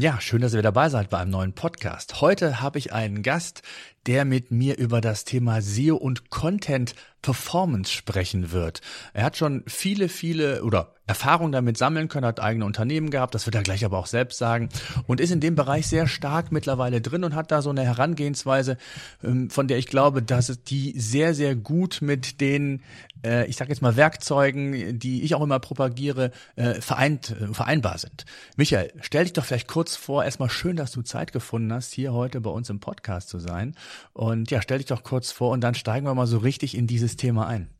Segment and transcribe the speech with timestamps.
[0.00, 2.20] Ja, schön, dass ihr dabei seid bei einem neuen Podcast.
[2.20, 3.62] Heute habe ich einen Gast,
[4.08, 8.80] der mit mir über das Thema SEO und Content Performance sprechen wird.
[9.12, 13.46] Er hat schon viele, viele oder Erfahrungen damit sammeln können, hat eigene Unternehmen gehabt, das
[13.46, 14.68] wird er gleich aber auch selbst sagen
[15.06, 18.76] und ist in dem Bereich sehr stark mittlerweile drin und hat da so eine Herangehensweise,
[19.24, 22.82] ähm, von der ich glaube, dass die sehr, sehr gut mit den,
[23.24, 27.96] äh, ich sage jetzt mal Werkzeugen, die ich auch immer propagiere, äh, vereint, äh, vereinbar
[27.96, 28.26] sind.
[28.56, 32.12] Michael, stell dich doch vielleicht kurz vor, erstmal schön, dass du Zeit gefunden hast, hier
[32.12, 33.74] heute bei uns im Podcast zu sein
[34.12, 36.86] und ja, stell dich doch kurz vor und dann steigen wir mal so richtig in
[36.86, 37.70] dieses Thema ein.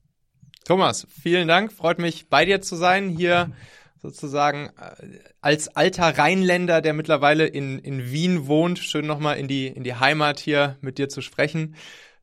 [0.64, 1.72] Thomas, vielen Dank.
[1.72, 3.08] Freut mich, bei dir zu sein.
[3.08, 3.52] Hier
[4.00, 9.66] sozusagen äh, als alter Rheinländer, der mittlerweile in, in Wien wohnt, schön nochmal in die,
[9.66, 11.74] in die Heimat hier mit dir zu sprechen.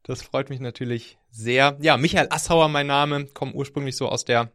[0.03, 1.77] Das freut mich natürlich sehr.
[1.81, 4.51] Ja, Michael Assauer mein Name, komme ursprünglich so aus der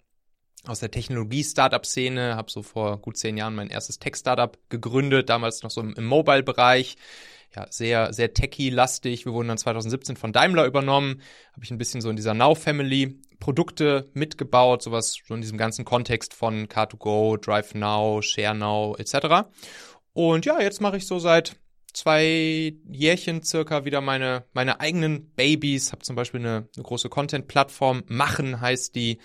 [0.67, 5.71] aus der Technologie-Startup-Szene, habe so vor gut zehn Jahren mein erstes Tech-Startup gegründet, damals noch
[5.71, 6.97] so im, im Mobile-Bereich
[7.55, 9.25] ja, sehr, sehr techie-lastig.
[9.25, 11.21] Wir wurden dann 2017 von Daimler übernommen.
[11.53, 15.85] Habe ich ein bisschen so in dieser Now-Family Produkte mitgebaut, sowas so in diesem ganzen
[15.85, 19.49] Kontext von Car2Go, Drive Now, Share Now etc.
[20.13, 21.57] Und ja, jetzt mache ich so seit
[21.93, 25.93] zwei Jährchen circa wieder meine, meine eigenen Babys.
[25.93, 28.05] Habe zum Beispiel eine, eine große Content-Plattform.
[28.07, 29.19] Machen heißt die.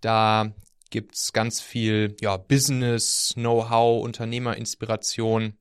[0.00, 0.54] Da
[0.90, 5.54] gibt's ganz viel ja, Business, Know-how, Unternehmerinspiration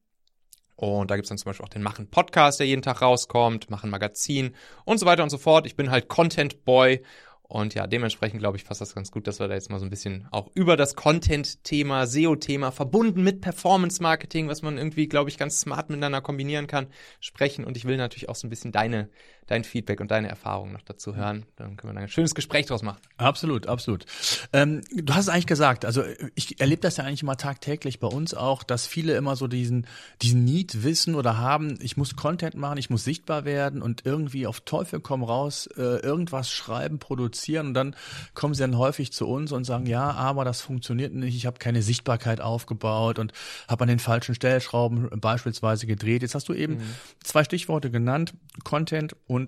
[0.81, 3.89] und da gibt's dann zum Beispiel auch den Machen Podcast, der jeden Tag rauskommt, Machen
[3.89, 4.55] Magazin
[4.86, 5.66] und so weiter und so fort.
[5.66, 7.02] Ich bin halt Content Boy
[7.49, 9.86] und ja, dementsprechend glaube ich passt das ganz gut, dass wir da jetzt mal so
[9.86, 15.39] ein bisschen auch über das Content-Thema, SEO-Thema, verbunden mit Performance-Marketing, was man irgendwie, glaube ich,
[15.39, 16.88] ganz smart miteinander kombinieren kann,
[17.19, 17.66] sprechen.
[17.66, 19.09] Und ich will natürlich auch so ein bisschen deine,
[19.50, 21.45] dein Feedback und deine Erfahrungen noch dazu hören.
[21.55, 23.00] Dann können wir ein schönes Gespräch draus machen.
[23.17, 24.05] Absolut, absolut.
[24.53, 26.03] Ähm, du hast es eigentlich gesagt, also
[26.36, 29.88] ich erlebe das ja eigentlich immer tagtäglich bei uns auch, dass viele immer so diesen,
[30.22, 34.48] diesen Need wissen oder haben, ich muss Content machen, ich muss sichtbar werden und irgendwie
[34.48, 37.95] auf Teufel komm raus, äh, irgendwas schreiben, produzieren produzieren und dann
[38.33, 41.60] kommen sie dann häufig zu uns und sagen, ja, aber das funktioniert nicht, ich habe
[41.60, 43.33] keine Sichtbarkeit aufgebaut und
[43.67, 46.21] habe an den falschen Stellschrauben beispielsweise gedreht.
[46.21, 46.95] Jetzt hast du eben mhm.
[47.23, 48.33] zwei Stichworte genannt,
[48.64, 49.39] Content und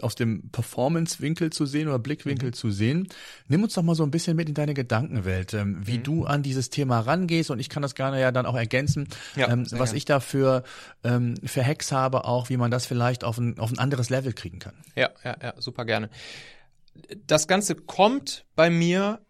[0.00, 2.54] aus dem Performance-Winkel zu sehen oder Blickwinkel mhm.
[2.54, 3.08] zu sehen.
[3.48, 6.02] Nimm uns doch mal so ein bisschen mit in deine Gedankenwelt, ähm, wie mhm.
[6.02, 9.50] du an dieses Thema rangehst und ich kann das gerne ja dann auch ergänzen, ja,
[9.50, 10.62] ähm, was ich da für,
[11.04, 14.32] ähm, für Hacks habe, auch wie man das vielleicht auf ein, auf ein anderes Level
[14.32, 14.74] kriegen kann.
[14.96, 16.10] Ja, ja, ja, super gerne
[17.26, 19.20] das Ganze kommt bei mir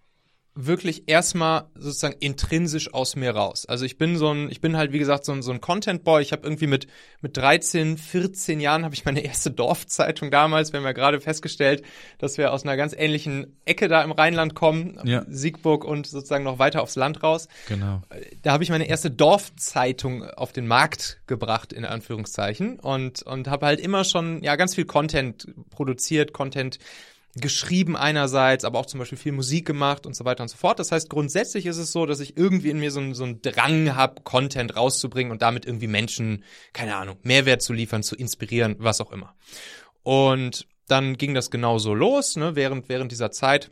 [0.54, 3.66] wirklich erstmal sozusagen intrinsisch aus mir raus.
[3.66, 6.02] Also ich bin so ein, ich bin halt wie gesagt so ein, so ein Content
[6.02, 6.22] Boy.
[6.22, 6.88] Ich habe irgendwie mit
[7.20, 10.72] mit 13, 14 Jahren habe ich meine erste Dorfzeitung damals.
[10.72, 11.82] Wir haben ja gerade festgestellt,
[12.18, 15.24] dass wir aus einer ganz ähnlichen Ecke da im Rheinland kommen, ja.
[15.28, 17.46] Siegburg und sozusagen noch weiter aufs Land raus.
[17.68, 18.02] Genau.
[18.42, 23.66] Da habe ich meine erste Dorfzeitung auf den Markt gebracht in Anführungszeichen und und habe
[23.66, 26.78] halt immer schon ja ganz viel Content produziert, Content
[27.36, 30.78] geschrieben einerseits, aber auch zum Beispiel viel Musik gemacht und so weiter und so fort.
[30.78, 33.94] Das heißt, grundsätzlich ist es so, dass ich irgendwie in mir so, so einen Drang
[33.94, 39.00] habe, Content rauszubringen und damit irgendwie Menschen, keine Ahnung, Mehrwert zu liefern, zu inspirieren, was
[39.00, 39.34] auch immer.
[40.02, 43.70] Und dann ging das genauso los, ne, während, während dieser Zeit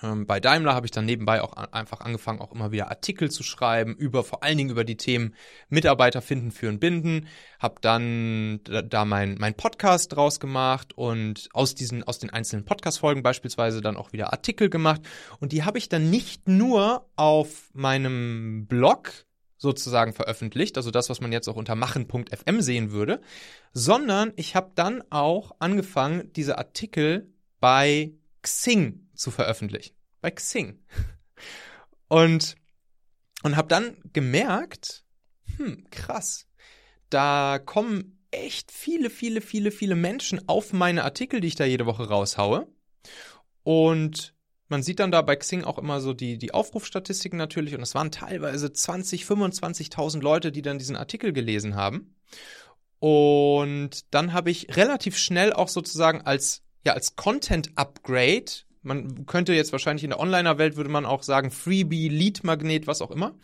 [0.00, 3.94] bei Daimler habe ich dann nebenbei auch einfach angefangen, auch immer wieder Artikel zu schreiben,
[3.94, 5.34] über vor allen Dingen über die Themen
[5.68, 7.26] Mitarbeiter finden, führen, binden.
[7.58, 13.22] Habe dann da mein, mein Podcast draus gemacht und aus diesen, aus den einzelnen Podcast-Folgen
[13.22, 15.02] beispielsweise dann auch wieder Artikel gemacht.
[15.40, 19.12] Und die habe ich dann nicht nur auf meinem Blog
[19.56, 23.20] sozusagen veröffentlicht, also das, was man jetzt auch unter machen.fm sehen würde,
[23.72, 28.12] sondern ich habe dann auch angefangen, diese Artikel bei
[28.42, 29.94] Xing zu veröffentlichen.
[30.20, 30.82] Bei Xing.
[32.08, 32.56] Und,
[33.42, 35.04] und habe dann gemerkt,
[35.56, 36.46] hm, krass,
[37.10, 41.86] da kommen echt viele, viele, viele, viele Menschen auf meine Artikel, die ich da jede
[41.86, 42.68] Woche raushaue.
[43.62, 44.34] Und
[44.68, 47.74] man sieht dann da bei Xing auch immer so die, die Aufrufstatistiken natürlich.
[47.74, 52.16] Und es waren teilweise 20, 25.000 Leute, die dann diesen Artikel gelesen haben.
[52.98, 58.50] Und dann habe ich relativ schnell auch sozusagen als, ja, als Content Upgrade
[58.84, 63.10] man könnte jetzt wahrscheinlich in der Onliner-Welt würde man auch sagen Freebie, Lead-Magnet, was auch
[63.10, 63.34] immer.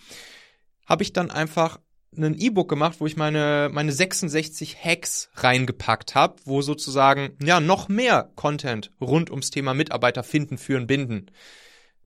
[0.86, 1.80] Habe ich dann einfach
[2.16, 7.88] ein E-Book gemacht, wo ich meine, meine 66 Hacks reingepackt habe, wo sozusagen, ja, noch
[7.88, 11.30] mehr Content rund ums Thema Mitarbeiter finden, führen, binden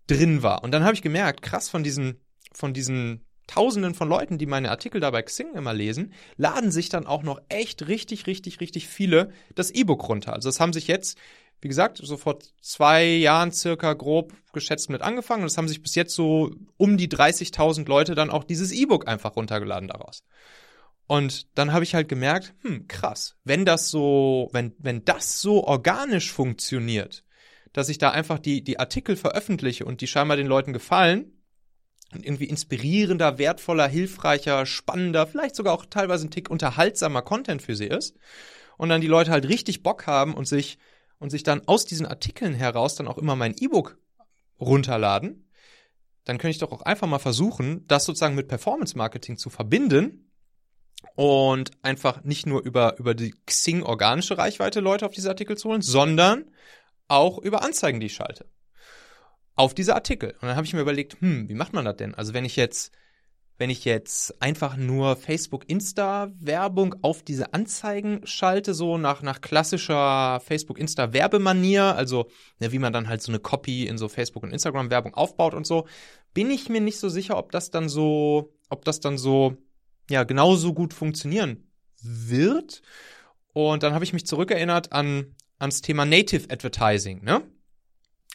[0.06, 0.62] drin war.
[0.62, 2.20] Und dann habe ich gemerkt, krass, von diesen,
[2.52, 6.88] von diesen Tausenden von Leuten, die meine Artikel da bei Xing immer lesen, laden sich
[6.88, 10.32] dann auch noch echt richtig, richtig, richtig viele das E-Book runter.
[10.32, 11.18] Also das haben sich jetzt
[11.64, 15.42] wie gesagt, so vor zwei Jahren circa grob geschätzt mit angefangen.
[15.42, 19.08] Und es haben sich bis jetzt so um die 30.000 Leute dann auch dieses E-Book
[19.08, 20.24] einfach runtergeladen daraus.
[21.06, 25.64] Und dann habe ich halt gemerkt, hm, krass, wenn das so, wenn, wenn das so
[25.64, 27.24] organisch funktioniert,
[27.72, 31.32] dass ich da einfach die, die Artikel veröffentliche und die scheinbar den Leuten gefallen,
[32.12, 37.74] und irgendwie inspirierender, wertvoller, hilfreicher, spannender, vielleicht sogar auch teilweise ein Tick unterhaltsamer Content für
[37.74, 38.16] sie ist.
[38.76, 40.78] Und dann die Leute halt richtig Bock haben und sich,
[41.18, 43.98] und sich dann aus diesen Artikeln heraus dann auch immer mein E-Book
[44.60, 45.50] runterladen.
[46.24, 50.30] Dann könnte ich doch auch einfach mal versuchen, das sozusagen mit Performance Marketing zu verbinden
[51.16, 55.68] und einfach nicht nur über, über die Xing organische Reichweite Leute auf diese Artikel zu
[55.68, 56.50] holen, sondern
[57.08, 58.46] auch über Anzeigen, die ich schalte.
[59.54, 60.30] Auf diese Artikel.
[60.32, 62.14] Und dann habe ich mir überlegt, hm, wie macht man das denn?
[62.14, 62.92] Also wenn ich jetzt,
[63.56, 69.40] wenn ich jetzt einfach nur Facebook, Insta Werbung auf diese Anzeigen schalte, so nach, nach
[69.40, 72.28] klassischer Facebook, Insta Werbemanier, also
[72.58, 75.54] ne, wie man dann halt so eine Copy in so Facebook und Instagram Werbung aufbaut
[75.54, 75.86] und so,
[76.32, 79.56] bin ich mir nicht so sicher, ob das dann so, ob das dann so
[80.10, 81.70] ja genauso gut funktionieren
[82.02, 82.82] wird.
[83.52, 87.42] Und dann habe ich mich zurückerinnert an ans Thema Native Advertising, ne?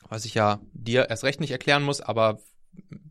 [0.07, 2.39] Was ich ja dir erst recht nicht erklären muss, aber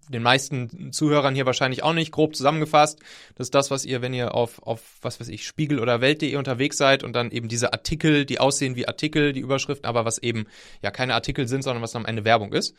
[0.08, 3.00] den meisten Zuhörern hier wahrscheinlich auch nicht, grob zusammengefasst.
[3.34, 6.36] Das ist das, was ihr, wenn ihr auf, auf was weiß ich, Spiegel oder Welt.de
[6.36, 10.18] unterwegs seid und dann eben diese Artikel, die aussehen wie Artikel, die Überschriften, aber was
[10.18, 10.46] eben
[10.82, 12.74] ja keine Artikel sind, sondern was am Ende Werbung ist.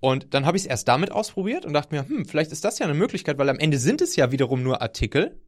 [0.00, 2.78] Und dann habe ich es erst damit ausprobiert und dachte mir, hm, vielleicht ist das
[2.78, 5.40] ja eine Möglichkeit, weil am Ende sind es ja wiederum nur Artikel.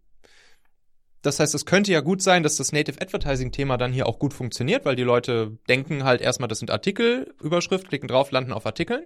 [1.22, 4.18] Das heißt, es könnte ja gut sein, dass das Native Advertising Thema dann hier auch
[4.18, 8.52] gut funktioniert, weil die Leute denken halt erstmal, das sind Artikel, Überschrift, klicken drauf, landen
[8.52, 9.04] auf Artikeln.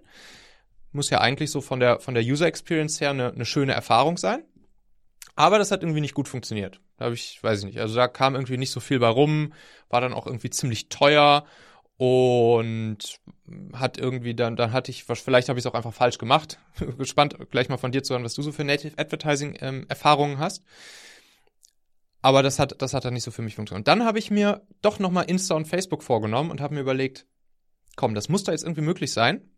[0.93, 4.17] Muss ja eigentlich so von der, von der User Experience her eine, eine schöne Erfahrung
[4.17, 4.43] sein.
[5.37, 6.81] Aber das hat irgendwie nicht gut funktioniert.
[6.97, 7.81] Da habe ich, weiß ich nicht.
[7.81, 9.55] Also da kam irgendwie nicht so viel bei rum,
[9.89, 11.47] war dann auch irgendwie ziemlich teuer
[11.97, 12.99] und
[13.73, 16.59] hat irgendwie dann, dann hatte ich, vielleicht habe ich es auch einfach falsch gemacht.
[16.99, 20.39] Gespannt, gleich mal von dir zu hören, was du so für Native Advertising ähm, Erfahrungen
[20.39, 20.63] hast.
[22.23, 23.81] Aber das hat, das hat dann nicht so für mich funktioniert.
[23.81, 27.27] Und dann habe ich mir doch nochmal Insta und Facebook vorgenommen und habe mir überlegt,
[27.97, 29.51] komm, das muss da jetzt irgendwie möglich sein,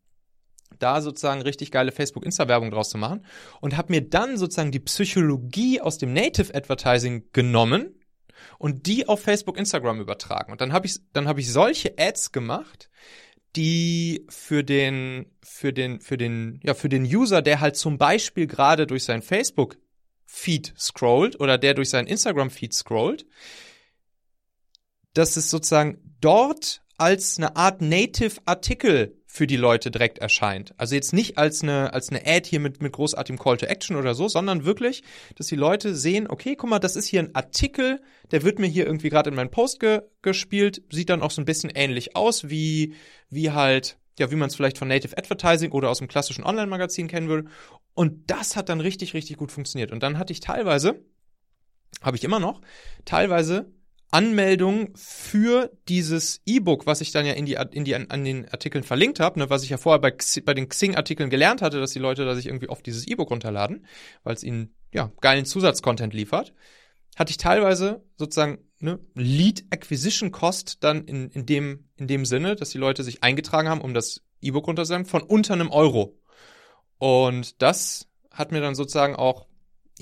[0.78, 3.24] da sozusagen richtig geile Facebook-Insta-Werbung draus zu machen.
[3.60, 7.94] Und habe mir dann sozusagen die Psychologie aus dem Native Advertising genommen
[8.58, 10.52] und die auf Facebook, Instagram übertragen.
[10.52, 12.90] Und dann habe ich, dann habe ich solche Ads gemacht,
[13.56, 18.46] die für den, für den, für den, ja, für den User, der halt zum Beispiel
[18.46, 19.76] gerade durch sein Facebook
[20.24, 23.26] Feed scrollt oder der durch sein Instagram Feed scrollt,
[25.12, 30.74] dass es sozusagen dort als eine Art Native Artikel für die Leute direkt erscheint.
[30.76, 33.96] Also jetzt nicht als eine, als eine Ad hier mit, mit großartigem Call to Action
[33.96, 35.02] oder so, sondern wirklich,
[35.36, 38.66] dass die Leute sehen, okay, guck mal, das ist hier ein Artikel, der wird mir
[38.66, 42.14] hier irgendwie gerade in meinen Post ge gespielt, sieht dann auch so ein bisschen ähnlich
[42.14, 42.94] aus, wie,
[43.30, 47.08] wie halt, ja, wie man es vielleicht von Native Advertising oder aus dem klassischen Online-Magazin
[47.08, 47.48] kennen würde.
[47.94, 49.92] Und das hat dann richtig, richtig gut funktioniert.
[49.92, 51.06] Und dann hatte ich teilweise,
[52.02, 52.60] habe ich immer noch,
[53.06, 53.72] teilweise
[54.12, 58.84] Anmeldung für dieses E-Book, was ich dann ja in die, in die an, den Artikeln
[58.84, 60.14] verlinkt habe, ne, was ich ja vorher bei,
[60.44, 63.86] bei den Xing-Artikeln gelernt hatte, dass die Leute da sich irgendwie oft dieses E-Book runterladen,
[64.22, 66.52] weil es ihnen ja geilen Zusatzcontent liefert,
[67.16, 72.54] hatte ich teilweise sozusagen ne, Lead Acquisition Cost dann in, in dem in dem Sinne,
[72.54, 76.18] dass die Leute sich eingetragen haben, um das E-Book runterzuladen, von unter einem Euro.
[76.98, 79.46] Und das hat mir dann sozusagen auch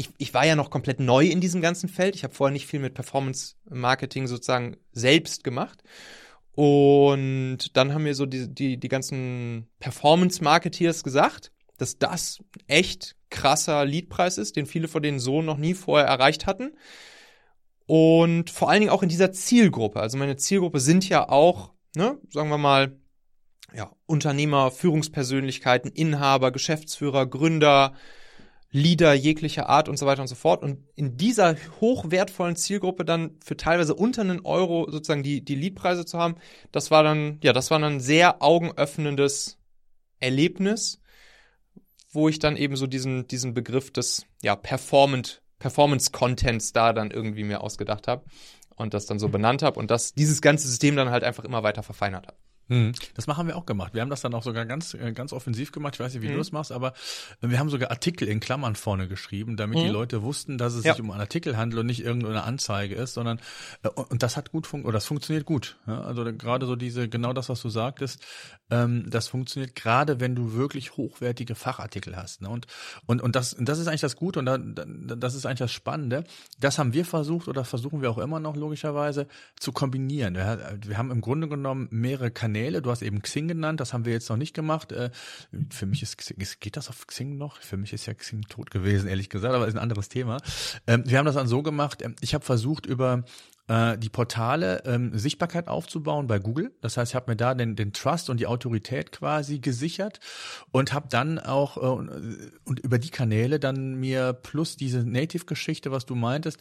[0.01, 2.17] ich, ich war ja noch komplett neu in diesem ganzen Feld.
[2.17, 5.83] Ich habe vorher nicht viel mit Performance Marketing sozusagen selbst gemacht.
[6.53, 13.15] Und dann haben mir so die, die, die ganzen Performance Marketeers gesagt, dass das echt
[13.29, 16.73] krasser Leadpreis ist, den viele von denen so noch nie vorher erreicht hatten.
[17.85, 20.01] Und vor allen Dingen auch in dieser Zielgruppe.
[20.01, 22.97] Also meine Zielgruppe sind ja auch, ne, sagen wir mal,
[23.75, 27.93] ja, Unternehmer, Führungspersönlichkeiten, Inhaber, Geschäftsführer, Gründer,
[28.73, 30.63] Leader jeglicher Art und so weiter und so fort.
[30.63, 36.05] Und in dieser hochwertvollen Zielgruppe dann für teilweise unter einen Euro sozusagen die, die Leadpreise
[36.05, 36.37] zu haben,
[36.71, 39.59] das war dann, ja, das war dann ein sehr augenöffnendes
[40.21, 41.01] Erlebnis,
[42.13, 47.11] wo ich dann eben so diesen, diesen Begriff des, ja, Performant, Performance Contents da dann
[47.11, 48.25] irgendwie mir ausgedacht habe
[48.77, 51.63] und das dann so benannt habe und das, dieses ganze System dann halt einfach immer
[51.63, 52.37] weiter verfeinert habe.
[52.71, 52.93] Mhm.
[53.15, 53.95] Das machen wir auch gemacht.
[53.95, 55.97] Wir haben das dann auch sogar ganz, äh, ganz offensiv gemacht.
[55.97, 56.33] Ich weiß nicht, wie mhm.
[56.33, 56.95] du das machst, aber
[57.41, 59.83] wir haben sogar Artikel in Klammern vorne geschrieben, damit mhm.
[59.83, 60.95] die Leute wussten, dass es ja.
[60.95, 63.41] sich um einen Artikel handelt und nicht irgendeine Anzeige ist, sondern
[63.83, 65.79] äh, und das hat gut funktioniert, oder das funktioniert gut.
[65.85, 68.25] Also gerade so diese, genau das, was du sagtest,
[68.71, 72.41] ähm, das funktioniert gerade, wenn du wirklich hochwertige Fachartikel hast.
[72.41, 72.51] Ne?
[72.51, 72.69] Und,
[73.07, 76.23] und, und das, das ist eigentlich das Gute und da, das ist eigentlich das Spannende.
[76.61, 79.27] Das haben wir versucht oder versuchen wir auch immer noch logischerweise
[79.59, 80.37] zu kombinieren.
[80.37, 82.60] Wir, wir haben im Grunde genommen mehrere Kanäle.
[82.69, 84.93] Du hast eben Xing genannt, das haben wir jetzt noch nicht gemacht.
[84.93, 85.11] Äh,
[85.71, 87.57] für mich ist Xing, geht das auf Xing noch?
[87.59, 90.39] Für mich ist ja Xing tot gewesen, ehrlich gesagt, aber ist ein anderes Thema.
[90.87, 93.25] Ähm, wir haben das dann so gemacht, ähm, ich habe versucht, über
[93.71, 96.73] äh, die Portale ähm, Sichtbarkeit aufzubauen bei Google.
[96.81, 100.19] Das heißt, ich habe mir da den, den Trust und die Autorität quasi gesichert
[100.73, 106.05] und habe dann auch äh, und über die Kanäle dann mir plus diese Native-Geschichte, was
[106.05, 106.59] du meintest,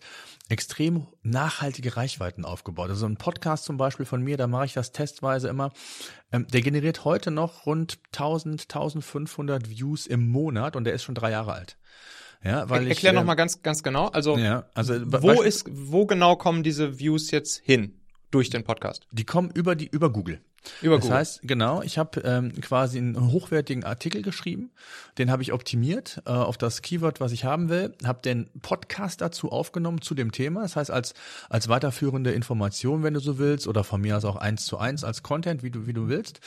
[0.50, 2.92] extrem nachhaltige Reichweiten aufgebaut.
[2.92, 5.72] Also ein Podcast zum Beispiel von mir, da mache ich das testweise immer.
[6.32, 11.16] Ähm, der generiert heute noch rund 1000, 1500 Views im Monat und der ist schon
[11.16, 11.78] drei Jahre alt.
[12.43, 14.08] Ja, weil er, Erklär ich, noch äh, mal ganz, ganz genau.
[14.08, 18.00] Also, ja, also wo ist, wo genau kommen diese Views jetzt hin
[18.31, 19.08] durch den Podcast?
[19.12, 20.41] Die kommen über die über Google.
[20.81, 21.17] Über das Google.
[21.17, 24.72] heißt, genau, ich habe ähm, quasi einen hochwertigen Artikel geschrieben,
[25.17, 29.22] den habe ich optimiert äh, auf das Keyword, was ich haben will, habe den Podcast
[29.22, 31.13] dazu aufgenommen zu dem Thema, das heißt als
[31.50, 35.03] als weiterführende Information, wenn du so willst, oder von mir aus auch eins zu eins
[35.03, 36.39] als Content, wie du wie du willst.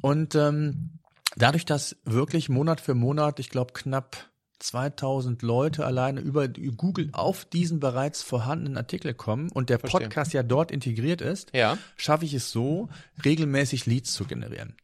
[0.00, 0.98] Und ähm,
[1.36, 4.16] dadurch, dass wirklich Monat für Monat, ich glaube knapp
[4.58, 10.04] 2000 Leute alleine über Google auf diesen bereits vorhandenen Artikel kommen und der Verstehen.
[10.04, 11.76] Podcast ja dort integriert ist, ja.
[11.96, 12.88] schaffe ich es so,
[13.24, 14.74] regelmäßig Leads zu generieren.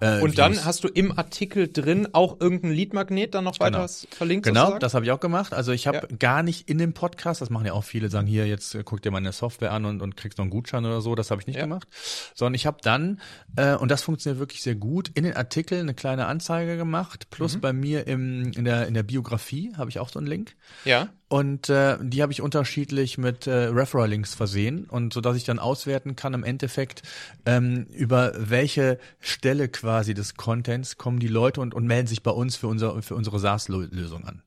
[0.00, 3.80] Äh, und dann hast du im Artikel drin auch irgendein Leadmagnet dann noch genau.
[3.80, 4.46] weiter verlinkt?
[4.46, 4.80] Genau, sozusagen?
[4.80, 5.52] das habe ich auch gemacht.
[5.52, 6.16] Also ich habe ja.
[6.18, 9.02] gar nicht in dem Podcast, das machen ja auch viele, sagen hier, jetzt äh, guck
[9.02, 11.46] dir meine Software an und, und kriegst noch einen Gutschein oder so, das habe ich
[11.46, 11.62] nicht ja.
[11.62, 11.86] gemacht.
[12.34, 13.20] Sondern ich habe dann,
[13.56, 17.56] äh, und das funktioniert wirklich sehr gut, in den Artikel eine kleine Anzeige gemacht, plus
[17.56, 17.60] mhm.
[17.60, 20.54] bei mir im, in der, in der Biografie habe ich auch so einen Link.
[20.84, 21.08] Ja.
[21.28, 25.58] Und äh, die habe ich unterschiedlich mit äh, Referral-Links versehen und so dass ich dann
[25.58, 27.02] auswerten kann im Endeffekt
[27.44, 32.30] ähm, über welche Stelle quasi des Contents kommen die Leute und, und melden sich bei
[32.30, 34.42] uns für unser für unsere SaaS-Lösung an.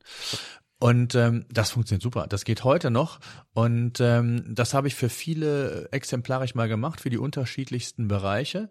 [0.80, 2.26] Und ähm, das funktioniert super.
[2.28, 3.18] Das geht heute noch.
[3.54, 8.68] Und ähm, das habe ich für viele exemplarisch mal gemacht, für die unterschiedlichsten Bereiche.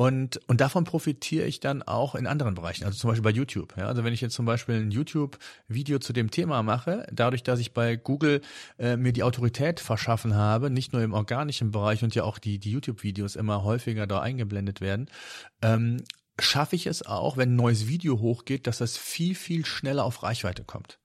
[0.00, 3.74] Und, und davon profitiere ich dann auch in anderen Bereichen, also zum Beispiel bei YouTube.
[3.76, 7.60] Ja, also wenn ich jetzt zum Beispiel ein YouTube-Video zu dem Thema mache, dadurch, dass
[7.60, 8.40] ich bei Google
[8.78, 12.58] äh, mir die Autorität verschaffen habe, nicht nur im organischen Bereich und ja auch die,
[12.58, 15.10] die YouTube-Videos immer häufiger da eingeblendet werden,
[15.60, 15.98] ähm,
[16.38, 20.22] schaffe ich es auch, wenn ein neues Video hochgeht, dass das viel, viel schneller auf
[20.22, 20.98] Reichweite kommt.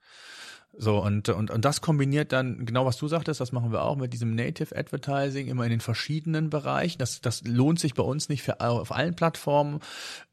[0.77, 3.95] So, und, und, und das kombiniert dann, genau was du sagtest, das machen wir auch
[3.95, 6.99] mit diesem Native Advertising immer in den verschiedenen Bereichen.
[6.99, 9.79] Das, das lohnt sich bei uns nicht für, auf allen Plattformen,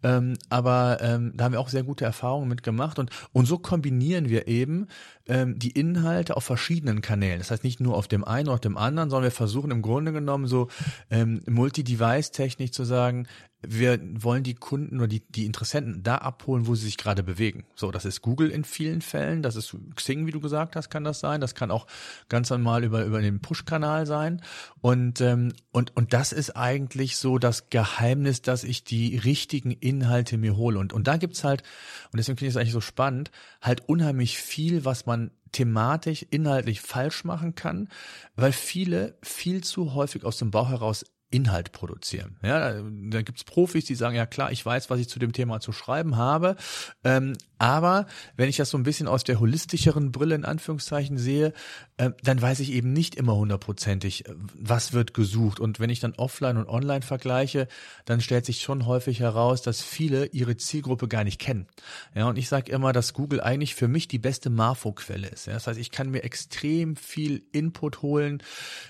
[0.03, 2.99] ähm, aber ähm, da haben wir auch sehr gute Erfahrungen mit gemacht.
[2.99, 4.89] Und, und so kombinieren wir eben
[5.27, 7.39] ähm, die Inhalte auf verschiedenen Kanälen.
[7.39, 9.83] Das heißt nicht nur auf dem einen oder auf dem anderen, sondern wir versuchen im
[9.83, 10.69] Grunde genommen so
[11.11, 13.27] ähm, Multi-Device-Technik zu sagen,
[13.65, 17.65] wir wollen die Kunden oder die, die Interessenten da abholen, wo sie sich gerade bewegen.
[17.77, 21.05] So, das ist Google in vielen Fällen, das ist Xing, wie du gesagt hast, kann
[21.05, 21.41] das sein.
[21.41, 21.87] Das kann auch
[22.29, 24.43] ganz normal über, über den Push-Kanal sein.
[24.81, 30.39] Und, ähm, und, und das ist eigentlich so das Geheimnis, dass ich die richtigen Inhalte
[30.39, 30.79] mir hole.
[30.79, 31.63] Und, und da gibt's halt,
[32.11, 35.12] und deswegen finde ich es eigentlich so spannend, halt unheimlich viel, was man
[35.53, 37.89] thematisch, inhaltlich falsch machen kann,
[38.37, 42.37] weil viele viel zu häufig aus dem Bauch heraus Inhalt produzieren.
[42.43, 45.61] Ja, da, gibt's Profis, die sagen, ja klar, ich weiß, was ich zu dem Thema
[45.61, 46.57] zu schreiben habe,
[47.05, 51.53] ähm, aber wenn ich das so ein bisschen aus der holistischeren Brille in Anführungszeichen sehe,
[51.97, 55.61] äh, dann weiß ich eben nicht immer hundertprozentig, äh, was wird gesucht.
[55.61, 57.69] Und wenn ich dann offline und online vergleiche,
[58.05, 61.69] dann stellt sich schon häufig heraus, dass viele ihre Zielgruppe gar nicht kennen.
[62.17, 65.47] Ja, und ich sage immer, dass Google eigentlich für mich die beste Marfo-Quelle ist.
[65.47, 68.43] Ja, das heißt, ich kann mir extrem viel Input holen,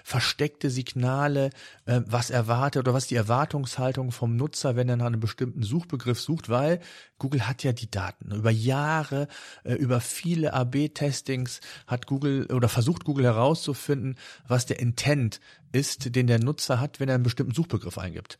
[0.03, 1.51] versteckte Signale,
[1.85, 6.21] äh, was erwartet oder was die Erwartungshaltung vom Nutzer, wenn er nach einem bestimmten Suchbegriff
[6.21, 6.81] sucht, weil
[7.19, 8.33] Google hat ja die Daten.
[8.33, 9.29] Über Jahre,
[9.65, 14.17] äh, über viele AB-Testings hat Google oder versucht Google herauszufinden,
[14.49, 18.39] was der Intent ist, den der Nutzer hat, wenn er einen bestimmten Suchbegriff eingibt.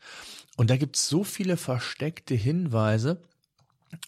[0.57, 3.21] Und da gibt es so viele versteckte Hinweise.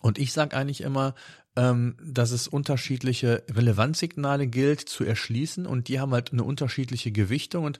[0.01, 1.15] Und ich sage eigentlich immer,
[1.56, 7.63] ähm, dass es unterschiedliche Relevanzsignale gilt zu erschließen und die haben halt eine unterschiedliche Gewichtung
[7.65, 7.80] und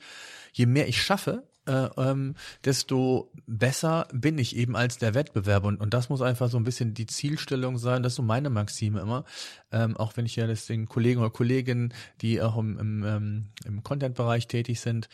[0.54, 5.67] je mehr ich schaffe, äh, ähm, desto besser bin ich eben als der Wettbewerber.
[5.67, 8.03] Und, und das muss einfach so ein bisschen die Zielstellung sein.
[8.03, 9.25] Das ist so meine Maxime immer.
[9.72, 13.45] Ähm, auch wenn ich ja das den Kollegen oder Kolleginnen, die auch im, im, ähm,
[13.65, 15.10] im Content-Bereich tätig sind,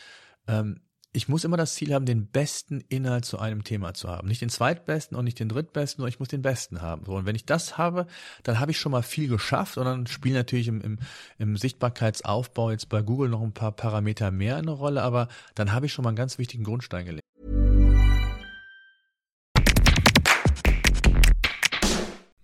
[0.46, 0.80] ähm,
[1.14, 4.28] ich muss immer das Ziel haben, den besten Inhalt zu einem Thema zu haben.
[4.28, 7.04] Nicht den zweitbesten und nicht den drittbesten, sondern ich muss den besten haben.
[7.04, 8.06] So, und wenn ich das habe,
[8.42, 10.98] dann habe ich schon mal viel geschafft und dann spielen natürlich im, im,
[11.38, 15.86] im Sichtbarkeitsaufbau jetzt bei Google noch ein paar Parameter mehr eine Rolle, aber dann habe
[15.86, 17.22] ich schon mal einen ganz wichtigen Grundstein gelegt.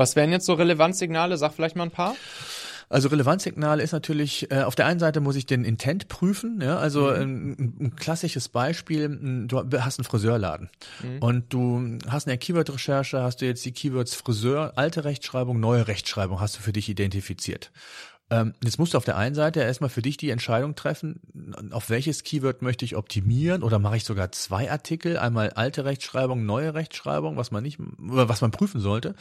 [0.00, 1.36] Was wären jetzt so Relevanzsignale?
[1.36, 2.16] Sag vielleicht mal ein paar.
[2.88, 6.78] Also Relevanzsignale ist natürlich, äh, auf der einen Seite muss ich den Intent prüfen, ja,
[6.78, 7.56] also mhm.
[7.58, 11.18] ein, ein, klassisches Beispiel, du hast einen Friseurladen mhm.
[11.18, 16.40] und du hast eine Keyword-Recherche, hast du jetzt die Keywords Friseur, alte Rechtschreibung, neue Rechtschreibung
[16.40, 17.70] hast du für dich identifiziert.
[18.30, 21.20] Ähm, jetzt musst du auf der einen Seite erstmal für dich die Entscheidung treffen,
[21.72, 26.46] auf welches Keyword möchte ich optimieren oder mache ich sogar zwei Artikel, einmal alte Rechtschreibung,
[26.46, 29.16] neue Rechtschreibung, was man nicht, was man prüfen sollte.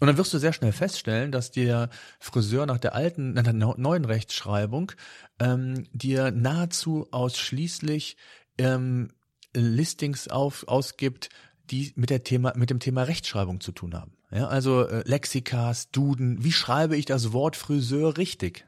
[0.00, 3.52] Und dann wirst du sehr schnell feststellen, dass der Friseur nach der alten, nach der
[3.52, 4.92] neuen Rechtschreibung
[5.38, 8.16] ähm, dir nahezu ausschließlich
[8.56, 9.10] ähm,
[9.54, 11.28] Listings auf, ausgibt,
[11.70, 14.17] die mit der Thema, mit dem Thema Rechtschreibung zu tun haben.
[14.30, 18.66] Ja, also äh, Lexikas, Duden, wie schreibe ich das Wort Friseur richtig?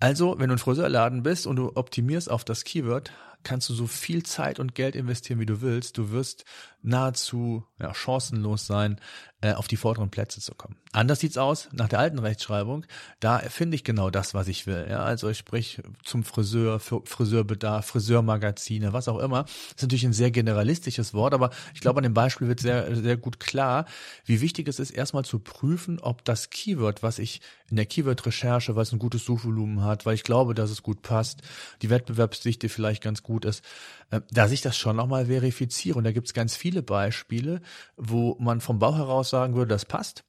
[0.00, 3.86] Also, wenn du ein Friseurladen bist und du optimierst auf das Keyword, kannst du so
[3.86, 5.96] viel Zeit und Geld investieren, wie du willst.
[5.98, 6.44] Du wirst
[6.82, 9.00] nahezu ja, chancenlos sein,
[9.40, 10.76] äh, auf die vorderen Plätze zu kommen.
[10.92, 12.84] Anders sieht's aus nach der alten Rechtschreibung.
[13.20, 14.86] Da finde ich genau das, was ich will.
[14.88, 19.44] Ja, also ich sprich zum Friseur, Friseurbedarf, Friseurmagazine, was auch immer.
[19.44, 22.94] Das ist natürlich ein sehr generalistisches Wort, aber ich glaube, an dem Beispiel wird sehr,
[22.96, 23.86] sehr gut klar,
[24.24, 28.76] wie wichtig es ist, erstmal zu prüfen, ob das Keyword, was ich in der Keyword-Recherche,
[28.76, 31.42] weil es ein gutes Suchvolumen hat, weil ich glaube, dass es gut passt,
[31.82, 33.64] die Wettbewerbsdichte vielleicht ganz gut ist,
[34.10, 35.98] äh, dass ich das schon nochmal verifiziere.
[35.98, 37.60] Und da gibt's ganz viele Beispiele,
[37.96, 40.24] wo man vom Bau heraus sagen würde, das passt.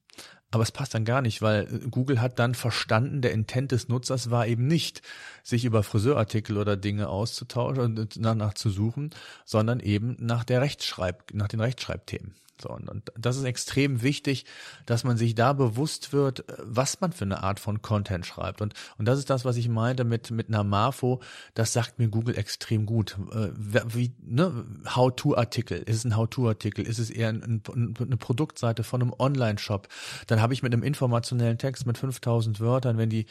[0.52, 4.30] Aber es passt dann gar nicht, weil Google hat dann verstanden, der Intent des Nutzers
[4.30, 5.00] war eben nicht,
[5.44, 9.10] sich über Friseurartikel oder Dinge auszutauschen und danach zu suchen,
[9.44, 12.34] sondern eben nach der Rechtschreib, nach den Rechtschreibthemen.
[12.62, 14.44] So, und, und das ist extrem wichtig,
[14.86, 18.60] dass man sich da bewusst wird, was man für eine Art von Content schreibt.
[18.60, 21.20] Und, und das ist das, was ich meinte mit, mit einer Marfo.
[21.54, 23.16] Das sagt mir Google extrem gut.
[23.32, 25.78] Äh, wie, ne, How-to-Artikel.
[25.78, 26.86] Ist es ein How-to-Artikel?
[26.86, 29.88] Ist es eher ein, ein, eine Produktseite von einem Online-Shop?
[30.26, 33.26] Dann habe ich mit einem informationellen Text mit 5000 Wörtern, wenn die,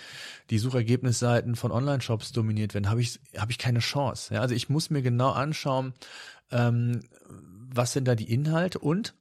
[0.49, 4.33] die Suchergebnisseiten von Online-Shops dominiert werden, habe ich, habe ich keine Chance.
[4.33, 5.93] Ja, also ich muss mir genau anschauen,
[6.51, 7.01] ähm,
[7.71, 9.13] was sind da die Inhalte und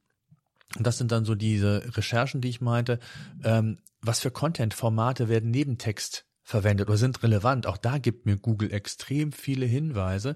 [0.79, 2.99] und das sind dann so diese Recherchen, die ich meinte.
[3.43, 7.67] Ähm, was für Content-Formate werden neben Text verwendet oder sind relevant.
[7.67, 10.35] Auch da gibt mir Google extrem viele Hinweise.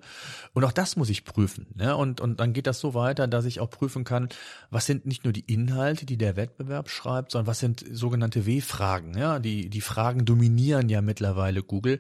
[0.54, 1.66] Und auch das muss ich prüfen.
[1.76, 1.94] Ja?
[1.94, 4.30] Und, und dann geht das so weiter, dass ich auch prüfen kann,
[4.70, 9.18] was sind nicht nur die Inhalte, die der Wettbewerb schreibt, sondern was sind sogenannte W-Fragen.
[9.18, 9.40] Ja?
[9.40, 11.98] Die, die Fragen dominieren ja mittlerweile Google.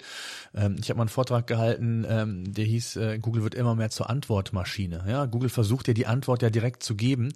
[0.54, 3.89] Ähm, ich habe mal einen Vortrag gehalten, ähm, der hieß, äh, Google wird immer mehr
[3.89, 5.06] zur Antwortmaschine.
[5.08, 5.26] Ja?
[5.26, 7.34] Google versucht ja die Antwort ja direkt zu geben.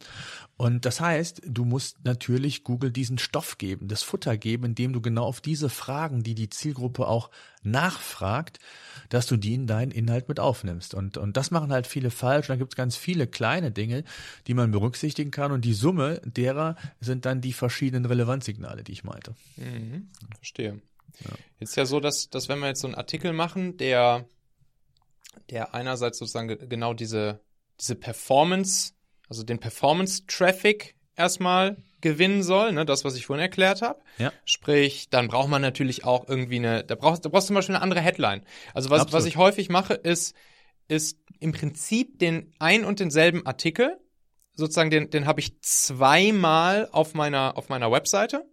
[0.57, 5.01] Und das heißt, du musst natürlich Google diesen Stoff geben, das Futter geben, indem du
[5.01, 7.29] genau auf diese Fragen, die die Zielgruppe auch
[7.63, 8.59] nachfragt,
[9.09, 10.93] dass du die in deinen Inhalt mit aufnimmst.
[10.93, 12.49] Und, und das machen halt viele falsch.
[12.49, 14.03] Und da gibt es ganz viele kleine Dinge,
[14.47, 15.51] die man berücksichtigen kann.
[15.51, 19.33] Und die Summe derer sind dann die verschiedenen Relevanzsignale, die ich meinte.
[19.55, 20.81] Mhm, verstehe.
[21.23, 21.31] Ja.
[21.59, 24.25] Jetzt ist ja so, dass, dass wenn wir jetzt so einen Artikel machen, der,
[25.49, 27.39] der einerseits sozusagen genau diese,
[27.79, 28.93] diese Performance
[29.29, 33.99] also den Performance-Traffic erstmal gewinnen soll, ne, das, was ich vorhin erklärt habe.
[34.17, 34.31] Ja.
[34.45, 37.75] Sprich, dann braucht man natürlich auch irgendwie eine, da brauchst, da brauchst du zum Beispiel
[37.75, 38.43] eine andere Headline.
[38.73, 40.35] Also was, was ich häufig mache, ist,
[40.87, 43.97] ist im Prinzip den ein und denselben Artikel,
[44.53, 48.45] sozusagen den, den habe ich zweimal auf meiner, auf meiner Webseite.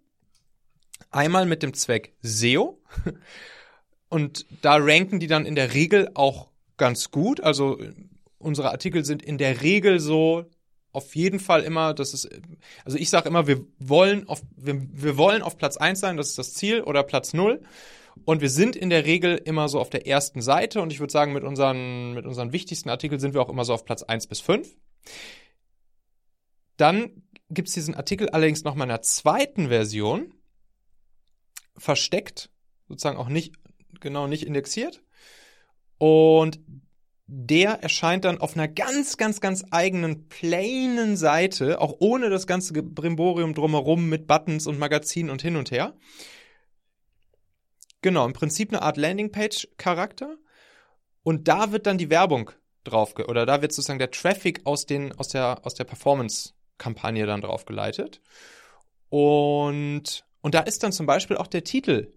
[1.11, 2.83] Einmal mit dem Zweck SEO.
[4.09, 7.41] Und da ranken die dann in der Regel auch ganz gut.
[7.41, 7.81] Also
[8.39, 10.45] unsere Artikel sind in der Regel so
[10.95, 12.29] auf jeden Fall immer, das ist,
[12.85, 16.31] also ich sage immer, wir wollen auf, wir, wir wollen auf Platz eins sein, das
[16.31, 17.63] ist das Ziel, oder Platz null.
[18.25, 21.13] Und wir sind in der Regel immer so auf der ersten Seite und ich würde
[21.13, 24.29] sagen, mit unseren, mit unseren wichtigsten Artikeln sind wir auch immer so auf Platz eins
[24.29, 24.77] bis fünf.
[26.77, 30.33] Dann gibt's diesen Artikel allerdings noch mal in einer zweiten Version,
[31.77, 32.51] versteckt,
[32.89, 33.57] sozusagen auch nicht,
[33.99, 35.03] genau nicht indexiert.
[35.99, 36.61] Und
[37.27, 42.75] der erscheint dann auf einer ganz, ganz, ganz eigenen, plainen Seite, auch ohne das ganze
[42.83, 45.95] Brimborium drumherum mit Buttons und Magazinen und hin und her.
[48.03, 50.37] Genau, im Prinzip eine Art Landingpage-Charakter.
[51.23, 52.51] Und da wird dann die Werbung
[52.85, 57.41] drauf, oder da wird sozusagen der Traffic aus, den, aus der, aus der Performance-Kampagne dann
[57.41, 58.21] draufgeleitet.
[59.09, 62.13] Und, und da ist dann zum Beispiel auch der Titel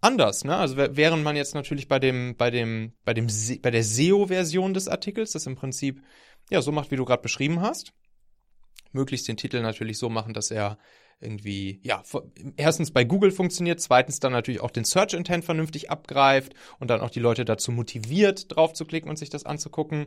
[0.00, 0.56] anders, ne?
[0.56, 3.26] Also während man jetzt natürlich bei dem, bei dem, bei dem,
[3.62, 6.02] bei der SEO-Version des Artikels das im Prinzip
[6.50, 7.92] ja so macht, wie du gerade beschrieben hast,
[8.92, 10.78] möglichst den Titel natürlich so machen, dass er
[11.20, 12.02] irgendwie, ja,
[12.56, 17.00] erstens bei Google funktioniert, zweitens dann natürlich auch den Search Intent vernünftig abgreift und dann
[17.02, 20.06] auch die Leute dazu motiviert, drauf zu klicken und sich das anzugucken,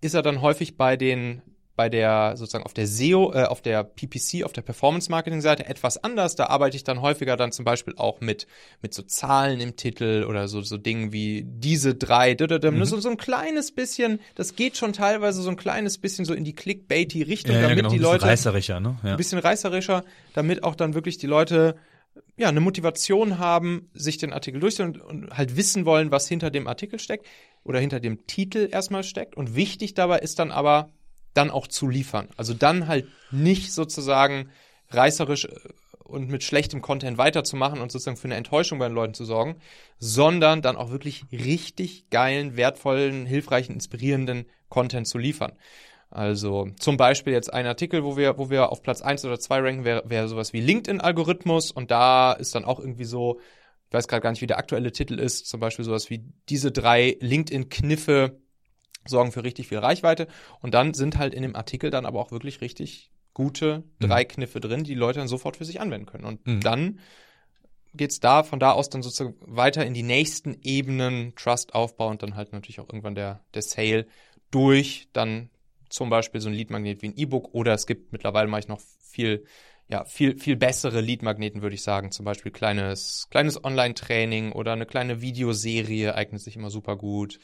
[0.00, 1.42] ist er dann häufig bei den
[1.74, 5.66] bei der sozusagen auf der SEO, äh, auf der PPC, auf der Performance Marketing Seite
[5.66, 6.36] etwas anders.
[6.36, 8.46] Da arbeite ich dann häufiger dann zum Beispiel auch mit
[8.82, 12.84] mit so Zahlen im Titel oder so so Dingen wie diese drei, mhm.
[12.84, 14.20] so, so ein kleines bisschen.
[14.34, 17.78] Das geht schon teilweise so ein kleines bisschen so in die Clickbaity Richtung, ja, damit
[17.78, 18.98] ja, genau, die Leute reißerischer, ne?
[19.02, 19.12] Ja.
[19.12, 20.04] Ein bisschen reißerischer,
[20.34, 21.76] damit auch dann wirklich die Leute
[22.36, 26.50] ja, eine Motivation haben, sich den Artikel durchzuführen und, und halt wissen wollen, was hinter
[26.50, 27.26] dem Artikel steckt
[27.64, 29.36] oder hinter dem Titel erstmal steckt.
[29.36, 30.90] Und wichtig dabei ist dann aber,
[31.34, 32.28] dann auch zu liefern.
[32.36, 34.50] Also dann halt nicht sozusagen
[34.90, 35.50] reißerisch äh,
[36.04, 39.56] und mit schlechtem Content weiterzumachen und sozusagen für eine Enttäuschung bei den Leuten zu sorgen,
[39.98, 45.52] sondern dann auch wirklich richtig geilen, wertvollen, hilfreichen, inspirierenden Content zu liefern.
[46.10, 49.60] Also zum Beispiel jetzt ein Artikel, wo wir, wo wir auf Platz eins oder zwei
[49.60, 53.40] ranken, wäre wär sowas wie LinkedIn-Algorithmus und da ist dann auch irgendwie so,
[53.88, 56.70] ich weiß gerade gar nicht, wie der aktuelle Titel ist, zum Beispiel sowas wie diese
[56.70, 58.41] drei LinkedIn-Kniffe,
[59.06, 60.28] sorgen für richtig viel Reichweite.
[60.60, 64.06] Und dann sind halt in dem Artikel dann aber auch wirklich richtig gute mhm.
[64.06, 64.28] drei mhm.
[64.28, 66.24] Kniffe drin, die Leute dann sofort für sich anwenden können.
[66.24, 66.60] Und mhm.
[66.60, 67.00] dann
[67.94, 72.22] geht's da von da aus dann sozusagen weiter in die nächsten Ebenen Trust Aufbau und
[72.22, 74.06] dann halt natürlich auch irgendwann der, der Sale
[74.50, 75.50] durch dann
[75.90, 78.80] zum Beispiel so ein Leadmagnet wie ein E-Book oder es gibt mittlerweile mache ich noch
[78.80, 79.44] viel
[79.88, 82.12] ja, viel, viel bessere Leadmagneten, würde ich sagen.
[82.12, 87.38] Zum Beispiel kleines, kleines Online-Training oder eine kleine Videoserie eignet sich immer super gut.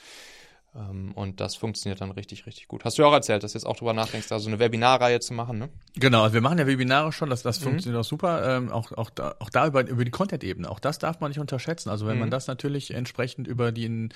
[0.78, 2.84] Ähm, und das funktioniert dann richtig, richtig gut.
[2.84, 5.18] Hast du ja auch erzählt, dass du jetzt auch drüber nachdenkst, da so eine Webinarreihe
[5.20, 5.68] zu machen, ne?
[5.96, 7.64] Genau, also wir machen ja Webinare schon, das, das mhm.
[7.64, 8.56] funktioniert auch super.
[8.56, 10.70] Ähm, auch, auch da, auch da über, über die Content-Ebene.
[10.70, 11.90] Auch das darf man nicht unterschätzen.
[11.90, 12.20] Also wenn mhm.
[12.20, 14.10] man das natürlich entsprechend über den,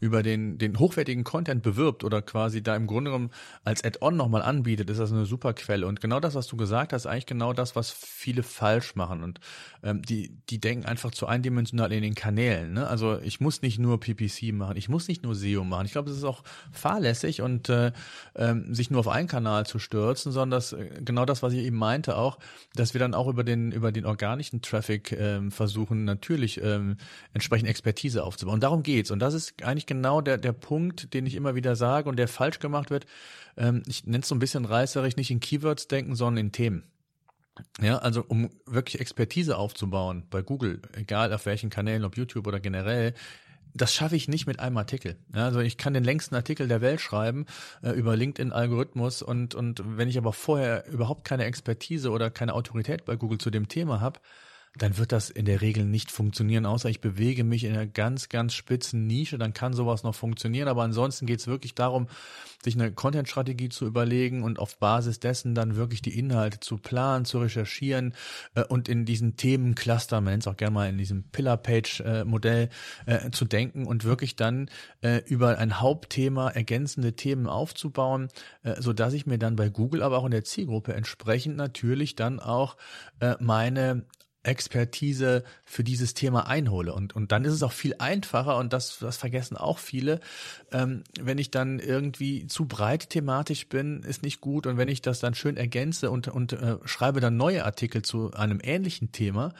[0.00, 3.30] über den, den hochwertigen Content bewirbt oder quasi da im Grunde genommen
[3.64, 5.86] als Add-on nochmal anbietet, ist das eine super Quelle.
[5.86, 9.22] Und genau das, was du gesagt hast, eigentlich genau das, was viele falsch machen.
[9.22, 9.38] Und
[9.82, 12.72] ähm, die, die denken einfach zu eindimensional in den Kanälen.
[12.72, 12.86] Ne?
[12.88, 15.86] Also ich muss nicht nur PPC machen, ich muss nicht nur SEO machen.
[15.86, 16.42] Ich glaube, es ist auch
[16.72, 17.92] fahrlässig und äh,
[18.34, 21.60] ähm, sich nur auf einen Kanal zu stürzen, sondern das, äh, genau das, was ich
[21.60, 22.38] eben meinte auch,
[22.74, 26.96] dass wir dann auch über den über den organischen Traffic ähm, versuchen, natürlich ähm,
[27.32, 28.54] entsprechend Expertise aufzubauen.
[28.54, 29.10] Und darum geht's.
[29.10, 32.28] Und das ist eigentlich genau der der Punkt, den ich immer wieder sage und der
[32.28, 33.06] falsch gemacht wird.
[33.56, 36.84] Ähm, ich nenne es so ein bisschen reißerisch, nicht in Keywords denken, sondern in Themen.
[37.80, 42.60] Ja, also um wirklich Expertise aufzubauen bei Google, egal auf welchen Kanälen, ob YouTube oder
[42.60, 43.14] generell,
[43.80, 45.16] das schaffe ich nicht mit einem Artikel.
[45.32, 47.46] Also ich kann den längsten Artikel der Welt schreiben
[47.82, 53.04] äh, über LinkedIn-Algorithmus und, und wenn ich aber vorher überhaupt keine Expertise oder keine Autorität
[53.04, 54.20] bei Google zu dem Thema habe,
[54.76, 58.28] dann wird das in der Regel nicht funktionieren, außer ich bewege mich in einer ganz,
[58.28, 60.68] ganz spitzen Nische, dann kann sowas noch funktionieren.
[60.68, 62.08] Aber ansonsten geht es wirklich darum,
[62.62, 67.24] sich eine Content-Strategie zu überlegen und auf Basis dessen dann wirklich die Inhalte zu planen,
[67.24, 68.14] zu recherchieren
[68.54, 72.68] äh, und in diesen Themencluster, man nennt es auch gerne mal in diesem Pillar-Page-Modell
[73.06, 74.70] äh, zu denken und wirklich dann
[75.02, 78.28] äh, über ein Hauptthema ergänzende Themen aufzubauen,
[78.64, 82.16] äh, so dass ich mir dann bei Google, aber auch in der Zielgruppe entsprechend natürlich
[82.16, 82.76] dann auch
[83.20, 84.04] äh, meine
[84.48, 86.92] Expertise für dieses Thema einhole.
[86.92, 90.20] Und, und dann ist es auch viel einfacher, und das, das vergessen auch viele,
[90.72, 94.66] ähm, wenn ich dann irgendwie zu breit thematisch bin, ist nicht gut.
[94.66, 98.32] Und wenn ich das dann schön ergänze und, und äh, schreibe dann neue Artikel zu
[98.32, 99.52] einem ähnlichen Thema,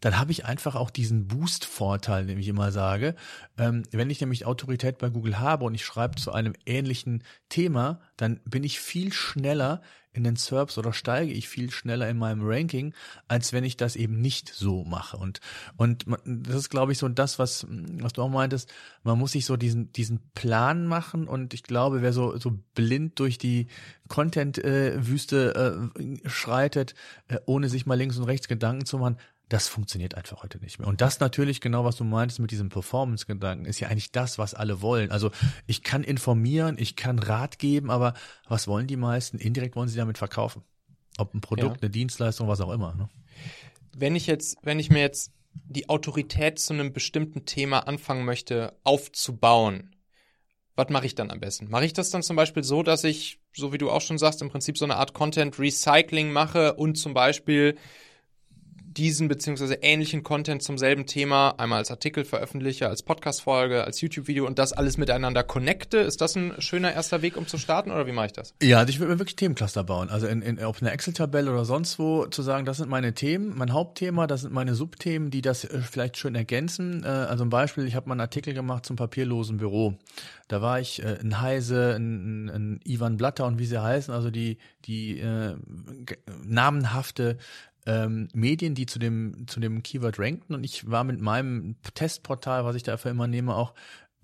[0.00, 3.14] dann habe ich einfach auch diesen Boost-Vorteil, den ich immer sage.
[3.58, 8.00] Ähm, wenn ich nämlich Autorität bei Google habe und ich schreibe zu einem ähnlichen Thema,
[8.16, 9.80] dann bin ich viel schneller
[10.16, 12.94] in den SERPs oder steige ich viel schneller in meinem Ranking,
[13.28, 15.18] als wenn ich das eben nicht so mache.
[15.18, 15.40] Und,
[15.76, 19.44] und das ist, glaube ich, so das, was, was du auch meintest, man muss sich
[19.44, 23.66] so diesen, diesen Plan machen und ich glaube, wer so, so blind durch die
[24.08, 26.94] Content-Wüste äh, schreitet,
[27.28, 30.78] äh, ohne sich mal links und rechts Gedanken zu machen, das funktioniert einfach heute nicht
[30.78, 30.88] mehr.
[30.88, 34.54] Und das natürlich genau, was du meintest mit diesem Performance-Gedanken, ist ja eigentlich das, was
[34.54, 35.12] alle wollen.
[35.12, 35.30] Also
[35.66, 38.14] ich kann informieren, ich kann Rat geben, aber
[38.48, 39.38] was wollen die meisten?
[39.38, 40.62] Indirekt wollen sie damit verkaufen.
[41.18, 41.82] Ob ein Produkt, ja.
[41.82, 42.94] eine Dienstleistung, was auch immer.
[42.94, 43.08] Ne?
[43.96, 48.76] Wenn ich jetzt, wenn ich mir jetzt die Autorität zu einem bestimmten Thema anfangen möchte
[48.82, 49.94] aufzubauen,
[50.74, 51.70] was mache ich dann am besten?
[51.70, 54.42] Mache ich das dann zum Beispiel so, dass ich, so wie du auch schon sagst,
[54.42, 57.76] im Prinzip so eine Art Content Recycling mache und zum Beispiel
[58.96, 64.46] diesen beziehungsweise ähnlichen Content zum selben Thema einmal als Artikel veröffentliche, als Podcast-Folge, als YouTube-Video
[64.46, 65.98] und das alles miteinander connecte.
[65.98, 68.54] Ist das ein schöner erster Weg, um zu starten oder wie mache ich das?
[68.62, 70.08] Ja, also ich würde mir wirklich Themencluster bauen.
[70.08, 73.52] Also in, in, auf einer Excel-Tabelle oder sonst wo zu sagen, das sind meine Themen,
[73.56, 77.04] mein Hauptthema, das sind meine Subthemen, die das äh, vielleicht schön ergänzen.
[77.04, 79.98] Äh, also ein Beispiel, ich habe mal einen Artikel gemacht zum papierlosen Büro.
[80.48, 84.30] Da war ich äh, ein Heise, ein, ein, Ivan Blatter und wie sie heißen, also
[84.30, 85.56] die, die äh,
[86.44, 87.36] namenhafte
[87.86, 92.64] ähm, Medien, die zu dem, zu dem Keyword rankten und ich war mit meinem Testportal,
[92.64, 93.74] was ich dafür immer nehme, auch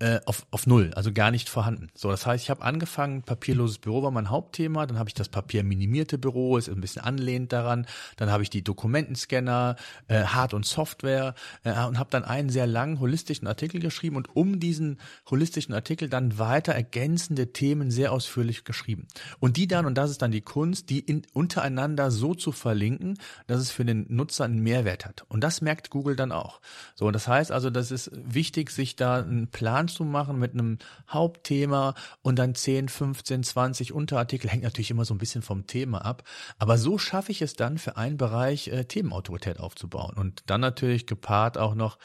[0.03, 1.87] äh, auf, auf null, also gar nicht vorhanden.
[1.95, 5.29] So, das heißt, ich habe angefangen, papierloses Büro war mein Hauptthema, dann habe ich das
[5.29, 7.87] papierminimierte Büro, ist ein bisschen anlehnt daran,
[8.17, 9.77] dann habe ich die Dokumentenscanner,
[10.09, 14.35] äh, Hard- und Software äh, und habe dann einen sehr langen holistischen Artikel geschrieben und
[14.35, 19.07] um diesen holistischen Artikel dann weiter ergänzende Themen sehr ausführlich geschrieben.
[19.39, 23.17] Und die dann, und das ist dann die Kunst, die in, untereinander so zu verlinken,
[23.47, 25.23] dass es für den Nutzer einen Mehrwert hat.
[25.29, 26.59] Und das merkt Google dann auch.
[26.93, 30.79] So, das heißt also, das ist wichtig, sich da einen Plan zu machen mit einem
[31.09, 34.49] Hauptthema und dann 10, 15, 20 Unterartikel.
[34.49, 36.23] Hängt natürlich immer so ein bisschen vom Thema ab.
[36.57, 40.15] Aber so schaffe ich es dann für einen Bereich äh, Themenautorität aufzubauen.
[40.15, 41.97] Und dann natürlich gepaart auch noch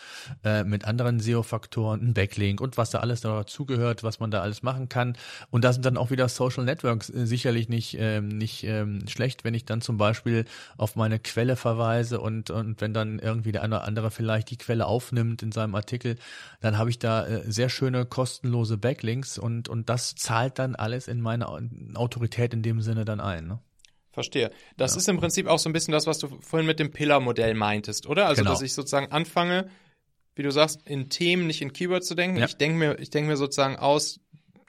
[0.45, 4.63] äh, mit anderen SEO-Faktoren, ein Backlink und was da alles dazugehört, was man da alles
[4.63, 5.17] machen kann.
[5.51, 9.45] Und da sind dann auch wieder Social Networks äh, sicherlich nicht, ähm, nicht ähm, schlecht,
[9.45, 10.45] wenn ich dann zum Beispiel
[10.77, 14.59] auf meine Quelle verweise und, und wenn dann irgendwie der eine oder andere vielleicht die
[14.59, 16.17] Quelle aufnimmt in seinem Artikel,
[16.61, 21.09] dann habe ich da äh, sehr schöne kostenlose Backlinks und, und das zahlt dann alles
[21.09, 21.49] in meine
[21.95, 23.47] Autorität in dem Sinne dann ein.
[23.47, 23.61] Ne?
[24.13, 24.51] Verstehe.
[24.77, 24.99] Das ja.
[24.99, 28.07] ist im Prinzip auch so ein bisschen das, was du vorhin mit dem Pillar-Modell meintest,
[28.07, 28.27] oder?
[28.27, 28.51] Also, genau.
[28.51, 29.69] dass ich sozusagen anfange,
[30.35, 32.39] wie du sagst, in Themen, nicht in Keywords zu denken.
[32.39, 32.47] Ja.
[32.47, 34.21] Ich denke mir, ich denke mir sozusagen aus,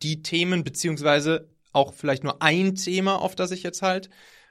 [0.04, 4.10] die Themen, beziehungsweise auch vielleicht nur ein Thema, auf das ich jetzt halt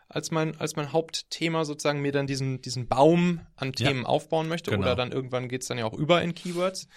[0.09, 4.07] als mein, als mein Hauptthema sozusagen mir dann diesen, diesen Baum an Themen ja.
[4.07, 4.71] aufbauen möchte.
[4.71, 4.83] Genau.
[4.83, 6.89] Oder dann irgendwann geht's dann ja auch über in Keywords.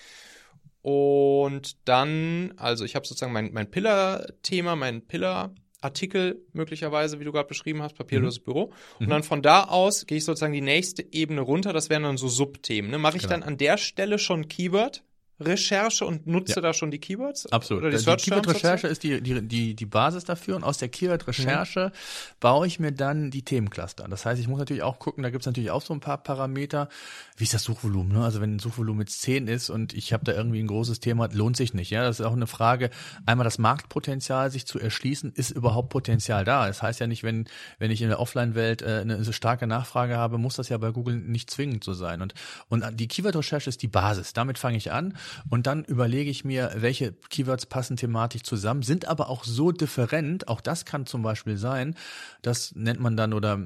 [0.81, 7.47] Und dann, also ich habe sozusagen mein, mein Pillar-Thema, mein Pillar-Artikel möglicherweise, wie du gerade
[7.47, 8.45] beschrieben hast, papierloses mhm.
[8.45, 8.73] Büro.
[8.99, 9.09] Und mhm.
[9.09, 11.71] dann von da aus gehe ich sozusagen die nächste Ebene runter.
[11.73, 12.89] Das wären dann so Subthemen.
[12.89, 12.97] Ne?
[12.97, 13.35] Mache ich genau.
[13.35, 15.03] dann an der Stelle schon Keyword?
[15.41, 16.61] Recherche und nutze ja.
[16.61, 17.51] da schon die Keywords?
[17.51, 17.83] Absolut.
[17.83, 21.91] Oder die, die Keyword-Recherche ist die, die, die, die Basis dafür und aus der Keyword-Recherche
[21.93, 22.35] mhm.
[22.39, 24.07] baue ich mir dann die Themencluster.
[24.07, 26.17] Das heißt, ich muss natürlich auch gucken, da gibt es natürlich auch so ein paar
[26.17, 26.89] Parameter.
[27.37, 28.13] Wie ist das Suchvolumen?
[28.13, 28.23] Ne?
[28.23, 31.29] Also wenn ein Suchvolumen jetzt 10 ist und ich habe da irgendwie ein großes Thema,
[31.31, 31.89] lohnt sich nicht.
[31.89, 32.89] Ja, Das ist auch eine Frage,
[33.25, 36.67] einmal das Marktpotenzial sich zu erschließen, ist überhaupt Potenzial da?
[36.67, 37.45] Das heißt ja nicht, wenn,
[37.79, 40.91] wenn ich in der Offline-Welt äh, eine so starke Nachfrage habe, muss das ja bei
[40.91, 42.21] Google nicht zwingend so sein.
[42.21, 42.33] Und,
[42.69, 44.33] und die Keyword-Recherche ist die Basis.
[44.33, 45.17] Damit fange ich an
[45.49, 50.47] und dann überlege ich mir, welche Keywords passen thematisch zusammen, sind aber auch so different,
[50.47, 51.95] auch das kann zum Beispiel sein,
[52.41, 53.59] das nennt man dann oder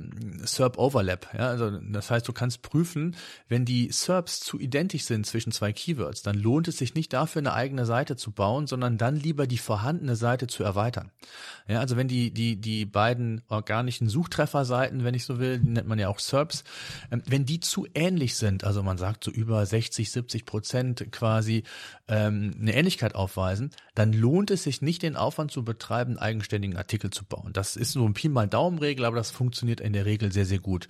[0.44, 1.30] SERP Overlap.
[1.34, 3.16] Ja, also das heißt, du kannst prüfen,
[3.48, 7.42] wenn die SERPs zu identisch sind zwischen zwei Keywords, dann lohnt es sich nicht dafür
[7.42, 11.12] eine eigene Seite zu bauen, sondern dann lieber die vorhandene Seite zu erweitern.
[11.68, 16.00] Ja, also wenn die die die beiden organischen Suchtrefferseiten, wenn ich so will, nennt man
[16.00, 16.64] ja auch SERPs,
[17.12, 21.55] ähm, wenn die zu ähnlich sind, also man sagt so über 60, 70 Prozent quasi
[21.56, 21.64] quasi
[22.08, 26.78] ähm, eine Ähnlichkeit aufweisen, dann lohnt es sich nicht, den Aufwand zu betreiben, einen eigenständigen
[26.78, 27.52] Artikel zu bauen.
[27.54, 30.60] Das ist so ein Pi mal Daumenregel, aber das funktioniert in der Regel sehr, sehr
[30.60, 30.88] gut.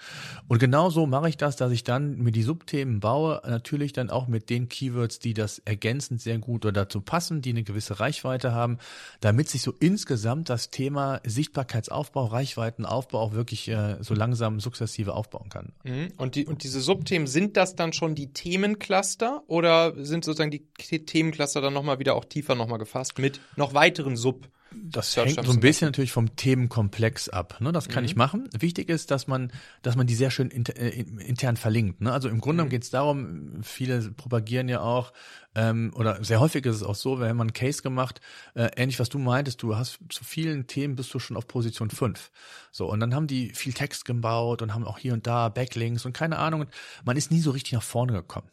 [0.47, 4.09] Und genau so mache ich das, dass ich dann mir die Subthemen baue, natürlich dann
[4.09, 7.99] auch mit den Keywords, die das ergänzend sehr gut oder dazu passen, die eine gewisse
[7.99, 8.77] Reichweite haben,
[9.21, 15.49] damit sich so insgesamt das Thema Sichtbarkeitsaufbau, Reichweitenaufbau auch wirklich äh, so langsam sukzessive aufbauen
[15.49, 15.71] kann.
[15.83, 16.11] Mhm.
[16.17, 20.65] Und, die, und diese Subthemen, sind das dann schon die Themencluster oder sind sozusagen die
[21.05, 24.47] Themencluster dann nochmal wieder auch tiefer nochmal gefasst mit noch weiteren Sub
[24.83, 27.57] das Search hängt so ein bisschen natürlich vom Themenkomplex ab.
[27.59, 27.71] Ne?
[27.71, 28.09] Das kann mhm.
[28.09, 28.49] ich machen.
[28.57, 32.01] Wichtig ist, dass man, dass man die sehr schön inter, äh, intern verlinkt.
[32.01, 32.11] Ne?
[32.11, 32.69] Also im Grunde mhm.
[32.69, 35.11] geht es darum, viele propagieren ja auch,
[35.55, 38.19] ähm, oder sehr häufig ist es auch so, wenn man einen Case gemacht,
[38.53, 41.89] äh, ähnlich was du meintest, du hast zu vielen Themen bist du schon auf Position
[41.89, 42.29] 5.
[42.71, 46.05] So, und dann haben die viel Text gebaut und haben auch hier und da Backlinks
[46.05, 46.65] und keine Ahnung.
[47.05, 48.49] Man ist nie so richtig nach vorne gekommen.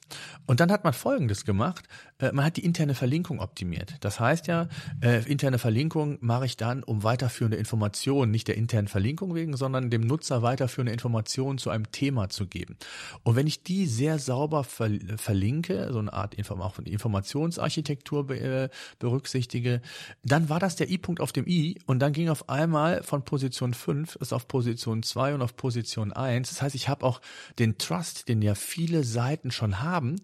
[0.47, 1.89] Und dann hat man Folgendes gemacht,
[2.33, 3.97] man hat die interne Verlinkung optimiert.
[4.01, 4.69] Das heißt ja,
[5.01, 9.91] äh, interne Verlinkung mache ich dann, um weiterführende Informationen, nicht der internen Verlinkung wegen, sondern
[9.91, 12.77] dem Nutzer weiterführende Informationen zu einem Thema zu geben.
[13.25, 18.69] Und wenn ich die sehr sauber ver verlinke, so eine Art Inform Informationsarchitektur be äh,
[18.99, 19.81] berücksichtige,
[20.23, 23.75] dann war das der I-Punkt auf dem I und dann ging auf einmal von Position
[23.75, 26.51] 5 ist auf Position 2 und auf Position 1.
[26.51, 27.21] Das heißt, ich habe auch
[27.59, 30.17] den Trust, den ja viele Seiten schon haben,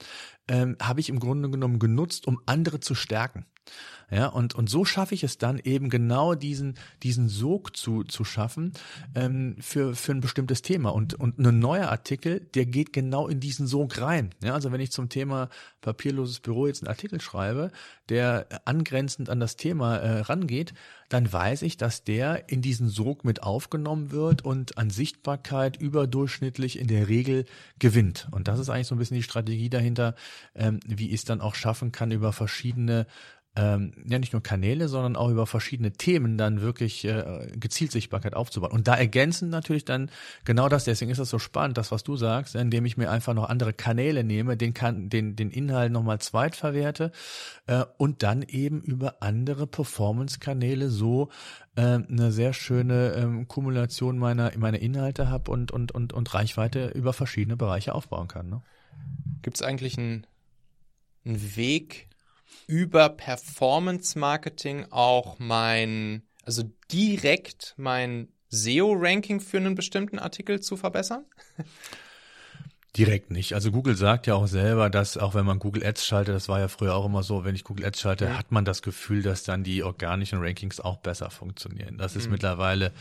[0.48, 3.46] ähm, habe ich im Grunde genommen genutzt, um andere zu stärken.
[4.10, 8.24] Ja, und, und so schaffe ich es dann eben genau diesen, diesen Sog zu, zu
[8.24, 8.72] schaffen
[9.14, 10.90] ähm, für, für ein bestimmtes Thema.
[10.90, 14.30] Und, und ein neuer Artikel, der geht genau in diesen Sog rein.
[14.42, 15.50] Ja, also wenn ich zum Thema
[15.82, 17.70] papierloses Büro jetzt einen Artikel schreibe,
[18.08, 20.72] der angrenzend an das Thema äh, rangeht,
[21.10, 26.78] dann weiß ich, dass der in diesen Sog mit aufgenommen wird und an Sichtbarkeit überdurchschnittlich
[26.78, 27.44] in der Regel
[27.78, 28.28] gewinnt.
[28.30, 30.14] Und das ist eigentlich so ein bisschen die Strategie dahinter,
[30.54, 33.06] ähm, wie ich es dann auch schaffen kann, über verschiedene
[33.58, 38.34] ähm, ja nicht nur Kanäle, sondern auch über verschiedene Themen dann wirklich äh, gezielt Sichtbarkeit
[38.34, 38.70] aufzubauen.
[38.70, 40.10] Und da ergänzen natürlich dann
[40.44, 43.34] genau das, deswegen ist das so spannend, das, was du sagst, indem ich mir einfach
[43.34, 47.10] noch andere Kanäle nehme, den, kann, den, den Inhalt nochmal zweitverwerte
[47.66, 51.28] äh, und dann eben über andere Performance-Kanäle so
[51.74, 56.92] äh, eine sehr schöne ähm, Kumulation meiner, meiner Inhalte habe und, und, und, und Reichweite
[56.94, 58.48] über verschiedene Bereiche aufbauen kann.
[58.48, 58.62] Ne?
[59.42, 60.28] Gibt es eigentlich einen,
[61.24, 62.08] einen Weg,
[62.66, 71.24] über Performance Marketing auch mein, also direkt mein SEO-Ranking für einen bestimmten Artikel zu verbessern?
[72.96, 73.52] Direkt nicht.
[73.52, 76.58] Also Google sagt ja auch selber, dass auch wenn man Google Ads schaltet, das war
[76.58, 78.38] ja früher auch immer so, wenn ich Google Ads schalte, mhm.
[78.38, 81.98] hat man das Gefühl, dass dann die organischen Rankings auch besser funktionieren.
[81.98, 82.32] Das ist mhm.
[82.32, 82.92] mittlerweile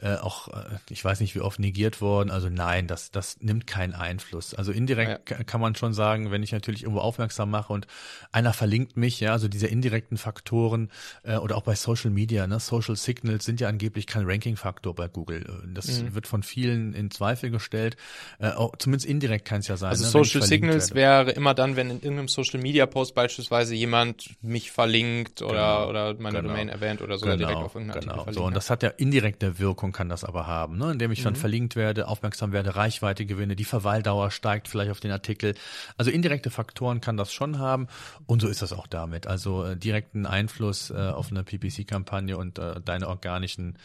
[0.00, 2.30] äh, auch, äh, ich weiß nicht, wie oft negiert worden.
[2.30, 4.54] Also nein, das, das nimmt keinen Einfluss.
[4.54, 5.44] Also indirekt ja.
[5.44, 7.86] kann man schon sagen, wenn ich natürlich irgendwo aufmerksam mache und
[8.32, 10.90] einer verlinkt mich, ja, also diese indirekten Faktoren
[11.22, 15.06] äh, oder auch bei Social Media, ne, Social Signals sind ja angeblich kein Ranking-Faktor bei
[15.06, 15.62] Google.
[15.74, 16.14] Das mhm.
[16.14, 17.96] wird von vielen in Zweifel gestellt.
[18.38, 19.90] Äh, auch, zumindest indirekt kann es ja sein.
[19.90, 24.30] Also ne, Social Signals wäre immer dann, wenn in irgendeinem Social Media Post beispielsweise jemand
[24.42, 26.48] mich verlinkt oder, genau, oder meine genau.
[26.50, 28.12] Domain erwähnt oder so genau, direkt auf irgendeinen genau.
[28.12, 28.34] Artikel verlinkt.
[28.34, 30.92] So, und das hat ja indirekte Wirkung kann das aber haben, ne?
[30.92, 31.38] indem ich dann mhm.
[31.38, 35.54] verlinkt werde, aufmerksam werde, Reichweite gewinne, die Verweildauer steigt vielleicht auf den Artikel.
[35.96, 37.88] Also indirekte Faktoren kann das schon haben
[38.26, 39.26] und so ist das auch damit.
[39.26, 43.78] Also äh, direkten Einfluss äh, auf eine PPC-Kampagne und äh, deine organischen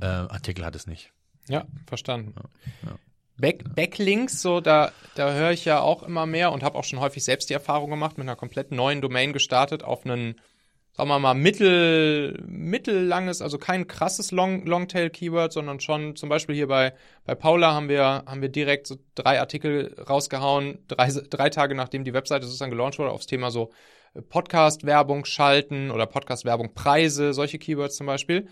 [0.00, 1.12] äh, Artikel hat es nicht.
[1.48, 2.34] Ja, verstanden.
[2.36, 2.98] Ja, ja.
[3.38, 7.00] Back, Backlinks, so da, da höre ich ja auch immer mehr und habe auch schon
[7.00, 10.36] häufig selbst die Erfahrung gemacht, mit einer komplett neuen Domain gestartet auf einen
[10.94, 16.68] sagen wir mal, mittel, mittellanges, also kein krasses Long, Longtail-Keyword, sondern schon zum Beispiel hier
[16.68, 16.92] bei,
[17.24, 22.04] bei Paula haben wir, haben wir direkt so drei Artikel rausgehauen, drei, drei Tage nachdem
[22.04, 23.70] die Webseite sozusagen gelauncht wurde, aufs Thema so
[24.14, 28.48] äh, Podcast-Werbung schalten oder Podcast-Werbung Preise, solche Keywords zum Beispiel.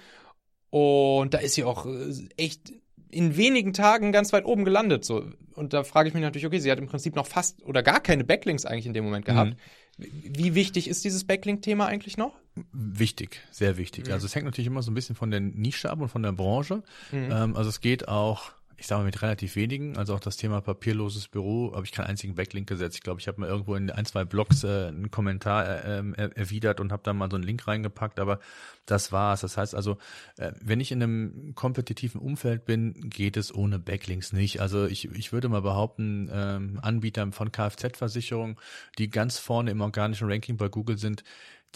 [0.71, 2.73] Und da ist sie auch äh, echt
[3.11, 5.05] in wenigen Tagen ganz weit oben gelandet.
[5.05, 5.25] So.
[5.55, 8.01] Und da frage ich mich natürlich, okay, sie hat im Prinzip noch fast oder gar
[8.01, 9.57] keine Backlinks eigentlich in dem Moment gehabt.
[9.99, 10.07] Mhm.
[10.23, 12.35] Wie wichtig ist dieses Backlink-Thema eigentlich noch?
[12.73, 14.07] Wichtig, sehr wichtig.
[14.07, 14.13] Mhm.
[14.13, 16.33] Also es hängt natürlich immer so ein bisschen von der Nische ab und von der
[16.33, 16.83] Branche.
[17.13, 17.29] Mhm.
[17.31, 20.63] Ähm, also es geht auch ich sage mal mit relativ wenigen, also auch das Thema
[20.63, 22.97] papierloses Büro, habe ich keinen einzigen Backlink gesetzt.
[22.97, 26.35] Ich glaube, ich habe mal irgendwo in ein, zwei Blogs äh, einen Kommentar äh, er,
[26.35, 28.41] erwidert und habe da mal so einen Link reingepackt, aber
[28.87, 29.43] das war's.
[29.43, 29.99] Das heißt also,
[30.39, 34.61] äh, wenn ich in einem kompetitiven Umfeld bin, geht es ohne Backlinks nicht.
[34.61, 38.57] Also ich, ich würde mal behaupten, ähm, Anbieter von Kfz-Versicherungen,
[38.97, 41.23] die ganz vorne im organischen Ranking bei Google sind,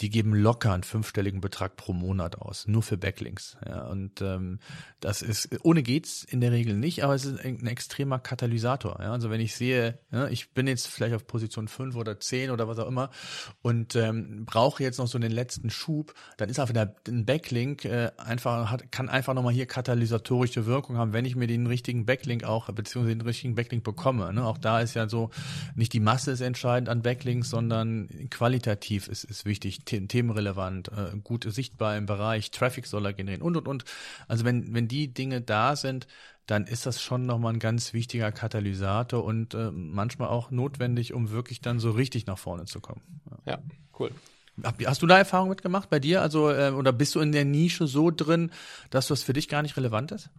[0.01, 3.57] die geben locker einen fünfstelligen Betrag pro Monat aus, nur für Backlinks.
[3.65, 4.59] Ja, und ähm,
[4.99, 8.97] das ist, ohne geht's in der Regel nicht, aber es ist ein, extremer Katalysator.
[8.99, 12.51] Ja, also wenn ich sehe, ja, ich bin jetzt vielleicht auf Position fünf oder zehn
[12.51, 13.09] oder was auch immer
[13.61, 17.85] und ähm, brauche jetzt noch so den letzten Schub, dann ist einfach der, ein Backlink
[17.85, 22.05] äh, einfach, hat, kann einfach nochmal hier katalysatorische Wirkung haben, wenn ich mir den richtigen
[22.05, 24.33] Backlink auch, beziehungsweise den richtigen Backlink bekomme.
[24.33, 24.45] Ne?
[24.45, 25.29] Auch da ist ja so,
[25.75, 31.45] nicht die Masse ist entscheidend an Backlinks, sondern qualitativ ist, ist wichtig themenrelevant, äh, gut
[31.47, 33.85] sichtbar im Bereich, Traffic soll er generieren und und und.
[34.27, 36.07] Also wenn, wenn die Dinge da sind,
[36.45, 41.31] dann ist das schon nochmal ein ganz wichtiger Katalysator und äh, manchmal auch notwendig, um
[41.31, 43.01] wirklich dann so richtig nach vorne zu kommen.
[43.45, 43.59] Ja, ja
[43.99, 44.11] cool.
[44.63, 46.21] Hast du da Erfahrung mitgemacht bei dir?
[46.21, 48.51] Also, äh, oder bist du in der Nische so drin,
[48.89, 50.29] dass das für dich gar nicht relevant ist?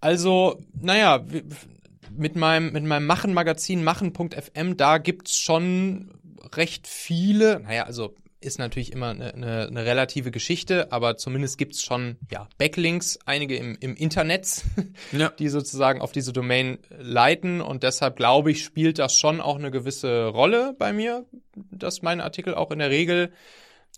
[0.00, 1.24] Also, naja,
[2.14, 6.17] mit meinem, mit meinem Machen-Magazin, machen.fm, da gibt's schon
[6.54, 11.82] recht viele, naja, also ist natürlich immer eine, eine, eine relative Geschichte, aber zumindest gibt's
[11.82, 14.62] schon ja, Backlinks, einige im, im Internet,
[15.12, 15.30] ja.
[15.30, 17.60] die sozusagen auf diese Domain leiten.
[17.60, 21.26] Und deshalb glaube ich, spielt das schon auch eine gewisse Rolle bei mir,
[21.72, 23.32] dass meine Artikel auch in der Regel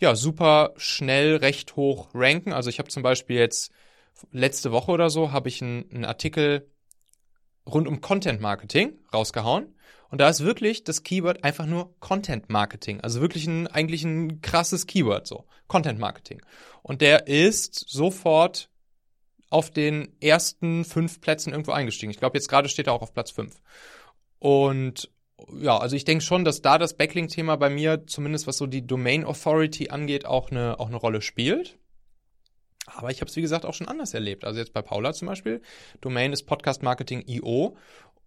[0.00, 2.52] ja super schnell recht hoch ranken.
[2.52, 3.70] Also ich habe zum Beispiel jetzt
[4.32, 6.66] letzte Woche oder so habe ich einen, einen Artikel
[7.66, 9.74] rund um Content Marketing rausgehauen.
[10.10, 13.00] Und da ist wirklich das Keyword einfach nur Content Marketing.
[13.00, 15.44] Also wirklich ein, eigentlich ein krasses Keyword, so.
[15.68, 16.42] Content Marketing.
[16.82, 18.68] Und der ist sofort
[19.50, 22.10] auf den ersten fünf Plätzen irgendwo eingestiegen.
[22.10, 23.60] Ich glaube, jetzt gerade steht er auch auf Platz fünf.
[24.38, 25.10] Und
[25.60, 28.86] ja, also ich denke schon, dass da das Backlink-Thema bei mir, zumindest was so die
[28.86, 31.78] Domain Authority angeht, auch eine, auch eine Rolle spielt.
[32.86, 34.44] Aber ich habe es, wie gesagt, auch schon anders erlebt.
[34.44, 35.62] Also jetzt bei Paula zum Beispiel.
[36.00, 37.76] Domain ist Podcast Marketing IO.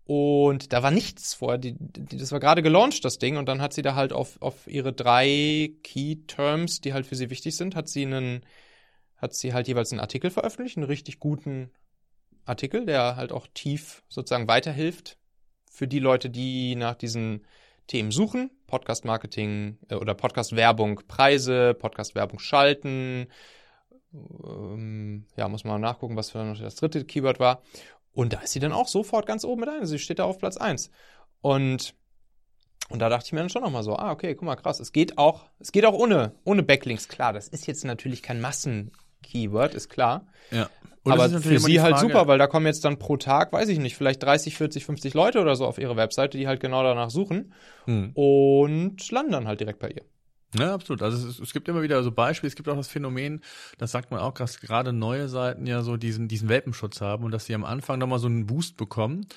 [0.05, 1.57] Und da war nichts vorher.
[1.57, 3.37] Die, die, das war gerade gelauncht, das Ding.
[3.37, 7.15] Und dann hat sie da halt auf, auf ihre drei Key Terms, die halt für
[7.15, 8.45] sie wichtig sind, hat sie einen,
[9.17, 11.71] hat sie halt jeweils einen Artikel veröffentlicht, einen richtig guten
[12.45, 15.17] Artikel, der halt auch tief sozusagen weiterhilft
[15.69, 17.45] für die Leute, die nach diesen
[17.87, 18.51] Themen suchen.
[18.67, 23.27] Podcast Marketing äh, oder Podcast Werbung Preise, Podcast Werbung schalten.
[24.13, 27.63] Ähm, ja, muss man nachgucken, was für das dritte Keyword war.
[28.13, 29.85] Und da ist sie dann auch sofort ganz oben mit ein.
[29.85, 30.91] Sie steht da auf Platz eins
[31.41, 31.95] Und,
[32.89, 34.79] und da dachte ich mir dann schon nochmal so, ah, okay, guck mal, krass.
[34.79, 37.07] Es geht auch, es geht auch ohne, ohne Backlinks.
[37.07, 40.27] Klar, das ist jetzt natürlich kein Massen-Keyword, ist klar.
[40.51, 40.69] Ja.
[41.03, 43.77] Und Aber für sie halt super, weil da kommen jetzt dann pro Tag, weiß ich
[43.77, 47.09] nicht, vielleicht 30, 40, 50 Leute oder so auf ihre Webseite, die halt genau danach
[47.09, 47.53] suchen
[47.85, 48.11] hm.
[48.13, 50.03] und landen dann halt direkt bei ihr.
[50.57, 51.01] Ja, absolut.
[51.01, 52.49] Also es, es, gibt immer wieder so Beispiele.
[52.49, 53.41] Es gibt auch das Phänomen,
[53.77, 57.31] das sagt man auch, dass gerade neue Seiten ja so diesen, diesen Welpenschutz haben und
[57.31, 59.27] dass sie am Anfang nochmal so einen Boost bekommen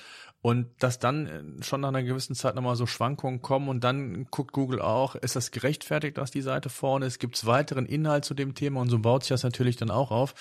[0.41, 4.27] und dass dann äh, schon nach einer gewissen Zeit nochmal so Schwankungen kommen und dann
[4.29, 7.19] guckt Google auch, ist das gerechtfertigt, dass die Seite vorne ist?
[7.19, 8.81] Gibt es weiteren Inhalt zu dem Thema?
[8.81, 10.35] Und so baut sich das natürlich dann auch auf.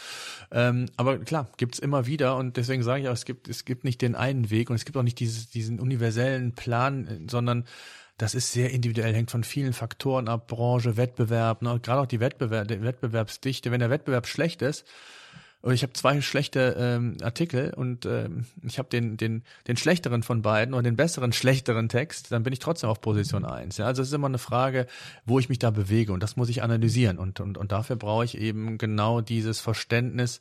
[0.52, 3.84] Ähm, aber klar, gibt's immer wieder und deswegen sage ich auch, es gibt, es gibt
[3.84, 7.64] nicht den einen Weg und es gibt auch nicht dieses, diesen universellen Plan, äh, sondern
[8.18, 11.78] das ist sehr individuell, hängt von vielen Faktoren ab, Branche, Wettbewerb, ne?
[11.82, 13.70] gerade auch die Wettbewerb, die Wettbewerbsdichte.
[13.70, 14.86] Wenn der Wettbewerb schlecht ist,
[15.62, 20.22] und ich habe zwei schlechte ähm, Artikel und ähm, ich habe den, den, den schlechteren
[20.22, 23.76] von beiden und den besseren, schlechteren Text, dann bin ich trotzdem auf Position eins.
[23.76, 23.86] Ja?
[23.86, 24.86] Also es ist immer eine Frage,
[25.24, 28.24] wo ich mich da bewege und das muss ich analysieren und, und, und dafür brauche
[28.24, 30.40] ich eben genau dieses Verständnis,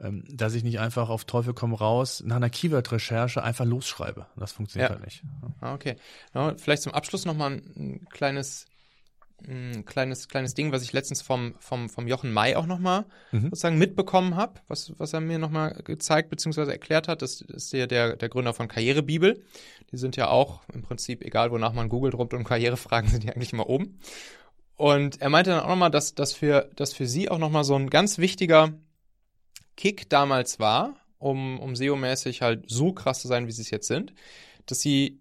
[0.00, 4.26] ähm, dass ich nicht einfach auf Teufel komm raus nach einer Keyword-Recherche einfach losschreibe.
[4.36, 4.96] Das funktioniert ja.
[4.96, 5.22] halt nicht.
[5.60, 5.96] Ah, okay.
[6.34, 8.66] Ja, vielleicht zum Abschluss nochmal ein kleines
[9.46, 13.44] ein kleines, kleines Ding, was ich letztens vom, vom, vom Jochen May auch nochmal mhm.
[13.44, 16.70] sozusagen mitbekommen habe, was, was er mir nochmal gezeigt bzw.
[16.70, 17.22] erklärt hat.
[17.22, 19.44] Das ist der, der, der Gründer von Karrierebibel.
[19.90, 23.30] Die sind ja auch im Prinzip, egal wonach man googelt, rund um Karrierefragen sind die
[23.30, 23.98] eigentlich immer oben.
[24.76, 27.76] Und er meinte dann auch nochmal, dass, dass, für, dass für sie auch nochmal so
[27.76, 28.72] ein ganz wichtiger
[29.76, 33.86] Kick damals war, um, um SEO-mäßig halt so krass zu sein, wie sie es jetzt
[33.86, 34.14] sind,
[34.66, 35.20] dass sie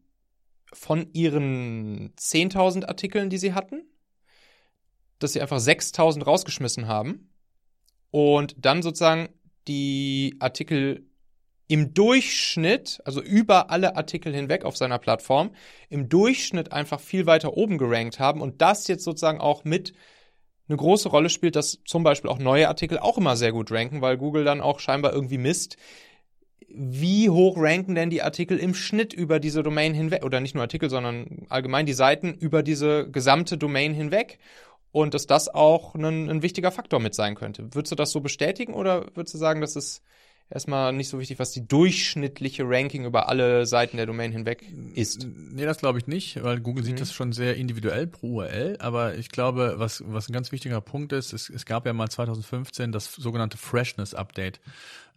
[0.71, 3.83] von ihren 10.000 Artikeln, die sie hatten,
[5.23, 7.29] dass sie einfach 6000 rausgeschmissen haben
[8.11, 9.29] und dann sozusagen
[9.67, 11.07] die Artikel
[11.67, 15.55] im Durchschnitt, also über alle Artikel hinweg auf seiner Plattform,
[15.89, 19.93] im Durchschnitt einfach viel weiter oben gerankt haben und das jetzt sozusagen auch mit
[20.67, 24.01] eine große Rolle spielt, dass zum Beispiel auch neue Artikel auch immer sehr gut ranken,
[24.01, 25.77] weil Google dann auch scheinbar irgendwie misst,
[26.67, 30.63] wie hoch ranken denn die Artikel im Schnitt über diese Domain hinweg, oder nicht nur
[30.63, 34.39] Artikel, sondern allgemein die Seiten über diese gesamte Domain hinweg
[34.93, 37.73] und dass das auch ein, ein wichtiger Faktor mit sein könnte.
[37.73, 40.01] Würdest du das so bestätigen oder würdest du sagen, dass es
[40.51, 44.63] erstmal nicht so wichtig, was die durchschnittliche Ranking über alle Seiten der Domain hinweg
[44.93, 45.25] ist.
[45.25, 46.87] Nee, das glaube ich nicht, weil Google mhm.
[46.87, 50.79] sieht das schon sehr individuell pro URL, aber ich glaube, was, was ein ganz wichtiger
[50.79, 54.61] Punkt ist, es, es gab ja mal 2015 das sogenannte Freshness Update.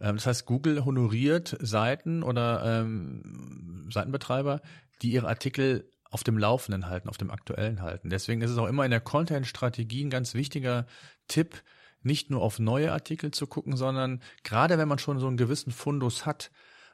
[0.01, 4.61] Ähm, das heißt, Google honoriert Seiten oder ähm, Seitenbetreiber,
[5.03, 5.87] die ihre Artikel
[6.17, 8.09] auf dem Laufenden halten, auf dem aktuellen halten.
[8.09, 10.87] Deswegen ist es auch immer in der Content-Strategie ein ganz wichtiger
[11.27, 11.61] Tipp,
[12.01, 15.71] nicht nur auf neue Artikel zu gucken, sondern gerade wenn man schon so einen gewissen
[15.71, 16.49] Fundus hat,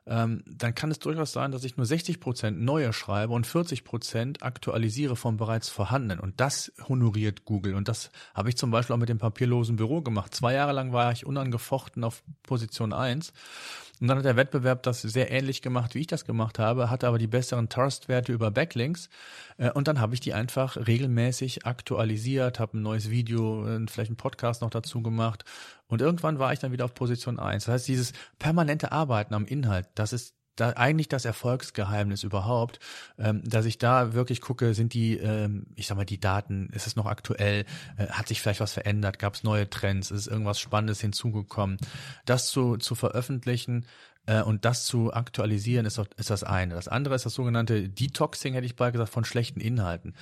[0.05, 3.85] ähm, dann kann es durchaus sein, dass ich nur 60 Prozent neue schreibe und 40
[3.85, 6.19] Prozent aktualisiere vom bereits vorhandenen.
[6.19, 7.75] Und das honoriert Google.
[7.75, 10.35] Und das habe ich zum Beispiel auch mit dem papierlosen Büro gemacht.
[10.35, 13.31] Zwei Jahre lang war ich unangefochten auf Position eins
[14.01, 17.07] Und dann hat der Wettbewerb das sehr ähnlich gemacht, wie ich das gemacht habe, hatte
[17.07, 19.09] aber die besseren Trust-Werte über Backlinks.
[19.57, 24.09] Äh, und dann habe ich die einfach regelmäßig aktualisiert, habe ein neues Video, äh, vielleicht
[24.09, 25.45] einen Podcast noch dazu gemacht.
[25.93, 27.65] Und irgendwann war ich dann wieder auf Position 1.
[27.65, 32.79] Das heißt, dieses permanente Arbeiten am Inhalt, das ist da eigentlich das Erfolgsgeheimnis überhaupt,
[33.19, 36.87] ähm, dass ich da wirklich gucke, sind die, ähm, ich sag mal, die Daten, ist
[36.87, 37.65] es noch aktuell,
[37.97, 41.77] äh, hat sich vielleicht was verändert, gab es neue Trends, ist irgendwas Spannendes hinzugekommen.
[42.25, 43.85] Das zu, zu veröffentlichen
[44.25, 46.73] äh, und das zu aktualisieren ist, ist das eine.
[46.73, 50.15] Das andere ist das sogenannte Detoxing, hätte ich bald gesagt, von schlechten Inhalten.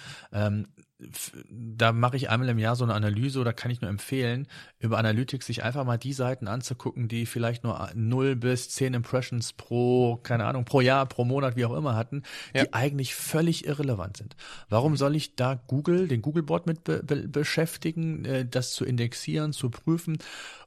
[1.49, 4.47] Da mache ich einmal im Jahr so eine Analyse oder kann ich nur empfehlen,
[4.79, 9.53] über Analytics sich einfach mal die Seiten anzugucken, die vielleicht nur 0 bis 10 Impressions
[9.53, 12.23] pro, keine Ahnung, pro Jahr, pro Monat, wie auch immer hatten,
[12.53, 12.63] ja.
[12.63, 14.35] die eigentlich völlig irrelevant sind.
[14.69, 19.53] Warum soll ich da Google, den Googlebot mit be be beschäftigen, äh, das zu indexieren,
[19.53, 20.17] zu prüfen?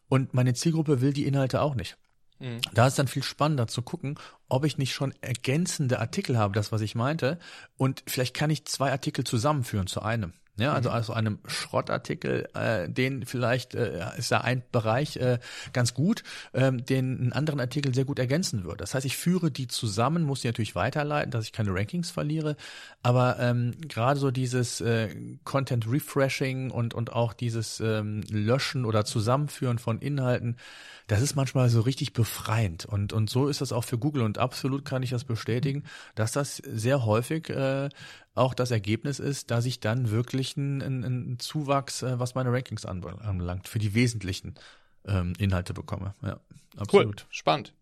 [0.08, 1.96] Und meine Zielgruppe will die Inhalte auch nicht.
[2.38, 2.60] Mhm.
[2.72, 4.18] Da ist dann viel spannender zu gucken,
[4.48, 7.38] ob ich nicht schon ergänzende Artikel habe, das was ich meinte,
[7.76, 10.34] und vielleicht kann ich zwei Artikel zusammenführen zu einem.
[10.56, 10.94] Ja, also mhm.
[10.94, 15.40] also einem Schrottartikel, äh, den vielleicht äh, ist da ein Bereich äh,
[15.72, 18.76] ganz gut, ähm, den einen anderen Artikel sehr gut ergänzen würde.
[18.76, 22.56] Das heißt, ich führe die zusammen, muss die natürlich weiterleiten, dass ich keine Rankings verliere.
[23.02, 29.04] Aber ähm, gerade so dieses äh, Content Refreshing und und auch dieses ähm, Löschen oder
[29.04, 30.56] Zusammenführen von Inhalten,
[31.08, 32.86] das ist manchmal so richtig befreiend.
[32.86, 35.82] Und und so ist das auch für Google und absolut kann ich das bestätigen,
[36.14, 37.88] dass das sehr häufig äh,
[38.34, 43.68] auch das Ergebnis ist, dass ich dann wirklich einen, Zuwachs, äh, was meine Rankings anbelangt,
[43.68, 44.54] für die wesentlichen
[45.06, 46.14] ähm, Inhalte bekomme.
[46.22, 46.40] Ja,
[46.76, 47.22] absolut.
[47.22, 47.74] Cool, spannend.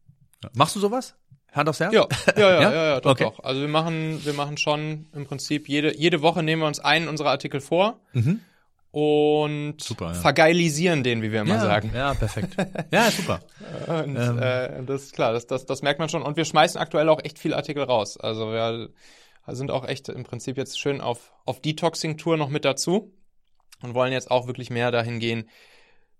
[0.42, 0.50] Ja.
[0.54, 1.14] Machst du sowas?
[1.52, 1.92] Hand aufs Herz?
[1.92, 3.24] Ja, ja, ja, ja, ja, doch, okay.
[3.24, 3.40] doch.
[3.44, 7.08] Also wir machen, wir machen schon im Prinzip jede, jede Woche nehmen wir uns einen
[7.08, 8.00] unserer Artikel vor.
[8.12, 8.40] Mhm.
[8.90, 10.14] Und super, ja.
[10.14, 11.92] vergeilisieren den, wie wir immer ja, sagen.
[11.94, 12.56] Ja, perfekt.
[12.90, 13.40] Ja, super.
[13.86, 14.38] und, ähm.
[14.38, 16.20] äh, das ist klar, das, das, das merkt man schon.
[16.20, 18.18] Und wir schmeißen aktuell auch echt viel Artikel raus.
[18.18, 18.90] Also wir
[19.46, 23.12] sind auch echt im Prinzip jetzt schön auf, auf Detoxing-Tour noch mit dazu
[23.82, 25.48] und wollen jetzt auch wirklich mehr dahin gehen,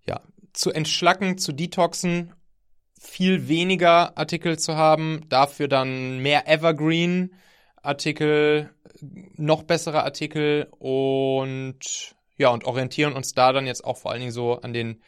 [0.05, 0.21] ja,
[0.51, 2.33] zu entschlacken, zu detoxen,
[2.99, 7.33] viel weniger Artikel zu haben, dafür dann mehr Evergreen
[7.81, 8.69] Artikel,
[9.01, 14.31] noch bessere Artikel und ja, und orientieren uns da dann jetzt auch vor allen Dingen
[14.31, 15.01] so an den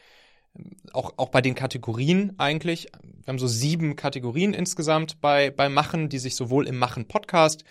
[0.92, 2.88] auch, auch bei den Kategorien eigentlich.
[3.02, 7.64] Wir haben so sieben Kategorien insgesamt bei, bei Machen, die sich sowohl im Machen Podcast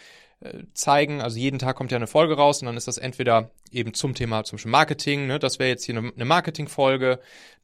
[0.73, 1.21] zeigen.
[1.21, 4.13] Also jeden Tag kommt ja eine Folge raus und dann ist das entweder eben zum
[4.13, 5.39] Thema zum Beispiel Marketing, ne?
[5.39, 7.19] das wäre jetzt hier eine, eine Marketing-Folge.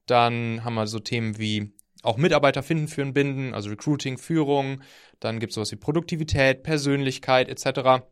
[0.06, 1.72] Dann haben wir so Themen wie
[2.04, 4.82] auch Mitarbeiter finden, führen, binden, also Recruiting, Führung.
[5.20, 8.04] Dann gibt es sowas wie Produktivität, Persönlichkeit etc.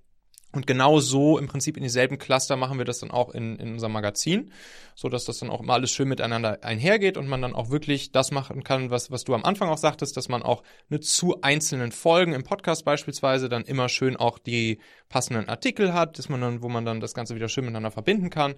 [0.51, 3.73] Und genau so im Prinzip in dieselben Cluster machen wir das dann auch in, in
[3.73, 4.51] unserem Magazin,
[4.95, 8.11] so dass das dann auch immer alles schön miteinander einhergeht und man dann auch wirklich
[8.11, 11.41] das machen kann, was, was du am Anfang auch sagtest, dass man auch ne, zu
[11.41, 16.41] einzelnen Folgen im Podcast beispielsweise dann immer schön auch die passenden Artikel hat, dass man
[16.41, 18.55] dann, wo man dann das Ganze wieder schön miteinander verbinden kann.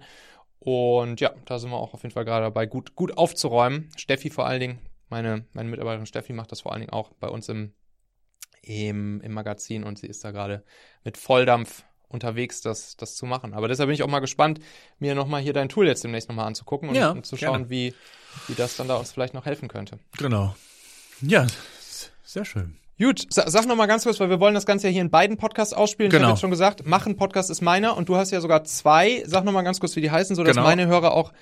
[0.60, 3.90] Und ja, da sind wir auch auf jeden Fall gerade dabei, gut, gut aufzuräumen.
[3.96, 4.78] Steffi vor allen Dingen,
[5.10, 7.74] meine, meine Mitarbeiterin Steffi macht das vor allen Dingen auch bei uns im
[8.62, 10.62] im, im Magazin und sie ist da gerade
[11.04, 13.54] mit Volldampf unterwegs, das, das zu machen.
[13.54, 14.60] Aber deshalb bin ich auch mal gespannt,
[14.98, 17.94] mir nochmal hier dein Tool jetzt demnächst nochmal anzugucken und, ja, und zu schauen, wie,
[18.48, 19.98] wie das dann da uns vielleicht noch helfen könnte.
[20.18, 20.54] Genau.
[21.20, 21.46] Ja,
[22.24, 22.76] sehr schön.
[22.98, 25.36] Gut, sag noch mal ganz kurz, weil wir wollen das Ganze ja hier in beiden
[25.36, 26.10] Podcasts ausspielen.
[26.10, 26.24] Genau.
[26.24, 29.24] Ich habe schon gesagt, machen Podcast ist meiner und du hast ja sogar zwei.
[29.26, 30.66] Sag noch mal ganz kurz, wie die heißen, so dass genau.
[30.66, 31.32] meine Hörer auch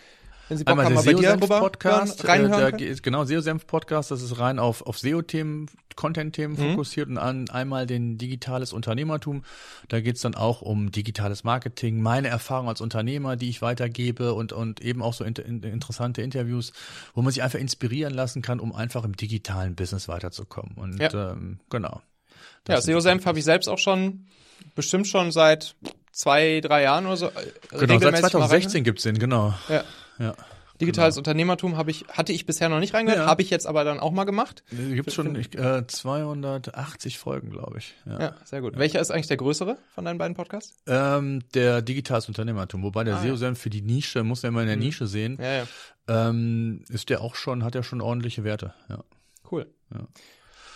[0.50, 3.68] wenn Sie Bock Einmal haben, mal bei dir rüber Podcast, hören, reinhören äh, Genau, SEO-Senf
[3.68, 6.70] Podcast, das ist rein auf, auf SEO-Themen, Content-Themen mhm.
[6.72, 9.44] fokussiert und an, einmal den digitales Unternehmertum.
[9.88, 14.52] Da geht's dann auch um digitales Marketing, meine Erfahrung als Unternehmer, die ich weitergebe und,
[14.52, 16.72] und eben auch so inter, interessante Interviews,
[17.14, 20.72] wo man sich einfach inspirieren lassen kann, um einfach im digitalen Business weiterzukommen.
[20.74, 21.32] Und ja.
[21.32, 22.02] ähm, genau.
[22.66, 24.26] Ja, SEO-Senf habe ich selbst auch schon,
[24.74, 25.76] bestimmt schon seit
[26.10, 27.26] zwei, drei Jahren oder so.
[27.26, 29.54] Äh, genau, seit 2016 gibt's den, genau.
[29.68, 29.84] Ja.
[30.20, 30.34] Ja.
[30.80, 31.20] Digitales genau.
[31.20, 33.26] Unternehmertum habe ich, hatte ich bisher noch nicht reingehört, ja.
[33.26, 34.64] habe ich jetzt aber dann auch mal gemacht.
[34.70, 37.94] Gibt schon ich, äh, 280 Folgen, glaube ich.
[38.06, 38.20] Ja.
[38.20, 38.34] ja.
[38.44, 38.78] sehr gut.
[38.78, 40.74] Welcher ist eigentlich der größere von deinen beiden Podcasts?
[40.86, 43.62] Ähm, der Digitales Unternehmertum, wobei der ah, SEO-Senf ja.
[43.62, 44.82] für die Nische, muss man immer in der mhm.
[44.82, 45.66] Nische sehen, ja, ja.
[46.08, 48.72] Ähm, ist der auch schon, hat ja schon ordentliche Werte.
[48.88, 49.04] Ja.
[49.50, 49.66] Cool.
[49.92, 50.06] Ja.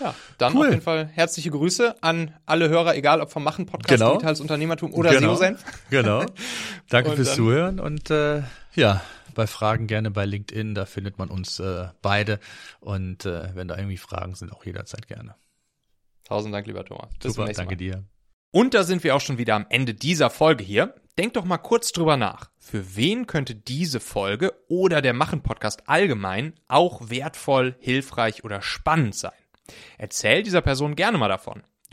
[0.00, 0.66] Ja, dann cool.
[0.66, 4.12] auf jeden Fall herzliche Grüße an alle Hörer, egal ob vom Machen Podcast, genau.
[4.12, 5.34] Digitales Unternehmertum oder genau.
[5.34, 5.62] SEO-Senf.
[5.88, 6.24] Genau.
[6.88, 8.42] Danke fürs Zuhören und äh,
[8.74, 9.02] ja,
[9.34, 12.40] bei Fragen gerne bei LinkedIn, da findet man uns äh, beide.
[12.80, 15.34] Und äh, wenn da irgendwie Fragen sind, auch jederzeit gerne.
[16.24, 17.10] Tausend Dank, lieber Thomas.
[17.20, 17.76] Bis Super, danke Mal.
[17.76, 18.04] dir.
[18.50, 20.94] Und da sind wir auch schon wieder am Ende dieser Folge hier.
[21.18, 22.50] Denk doch mal kurz drüber nach.
[22.58, 29.32] Für wen könnte diese Folge oder der Machen-Podcast allgemein auch wertvoll, hilfreich oder spannend sein?
[29.98, 31.62] Erzähl dieser Person gerne mal davon.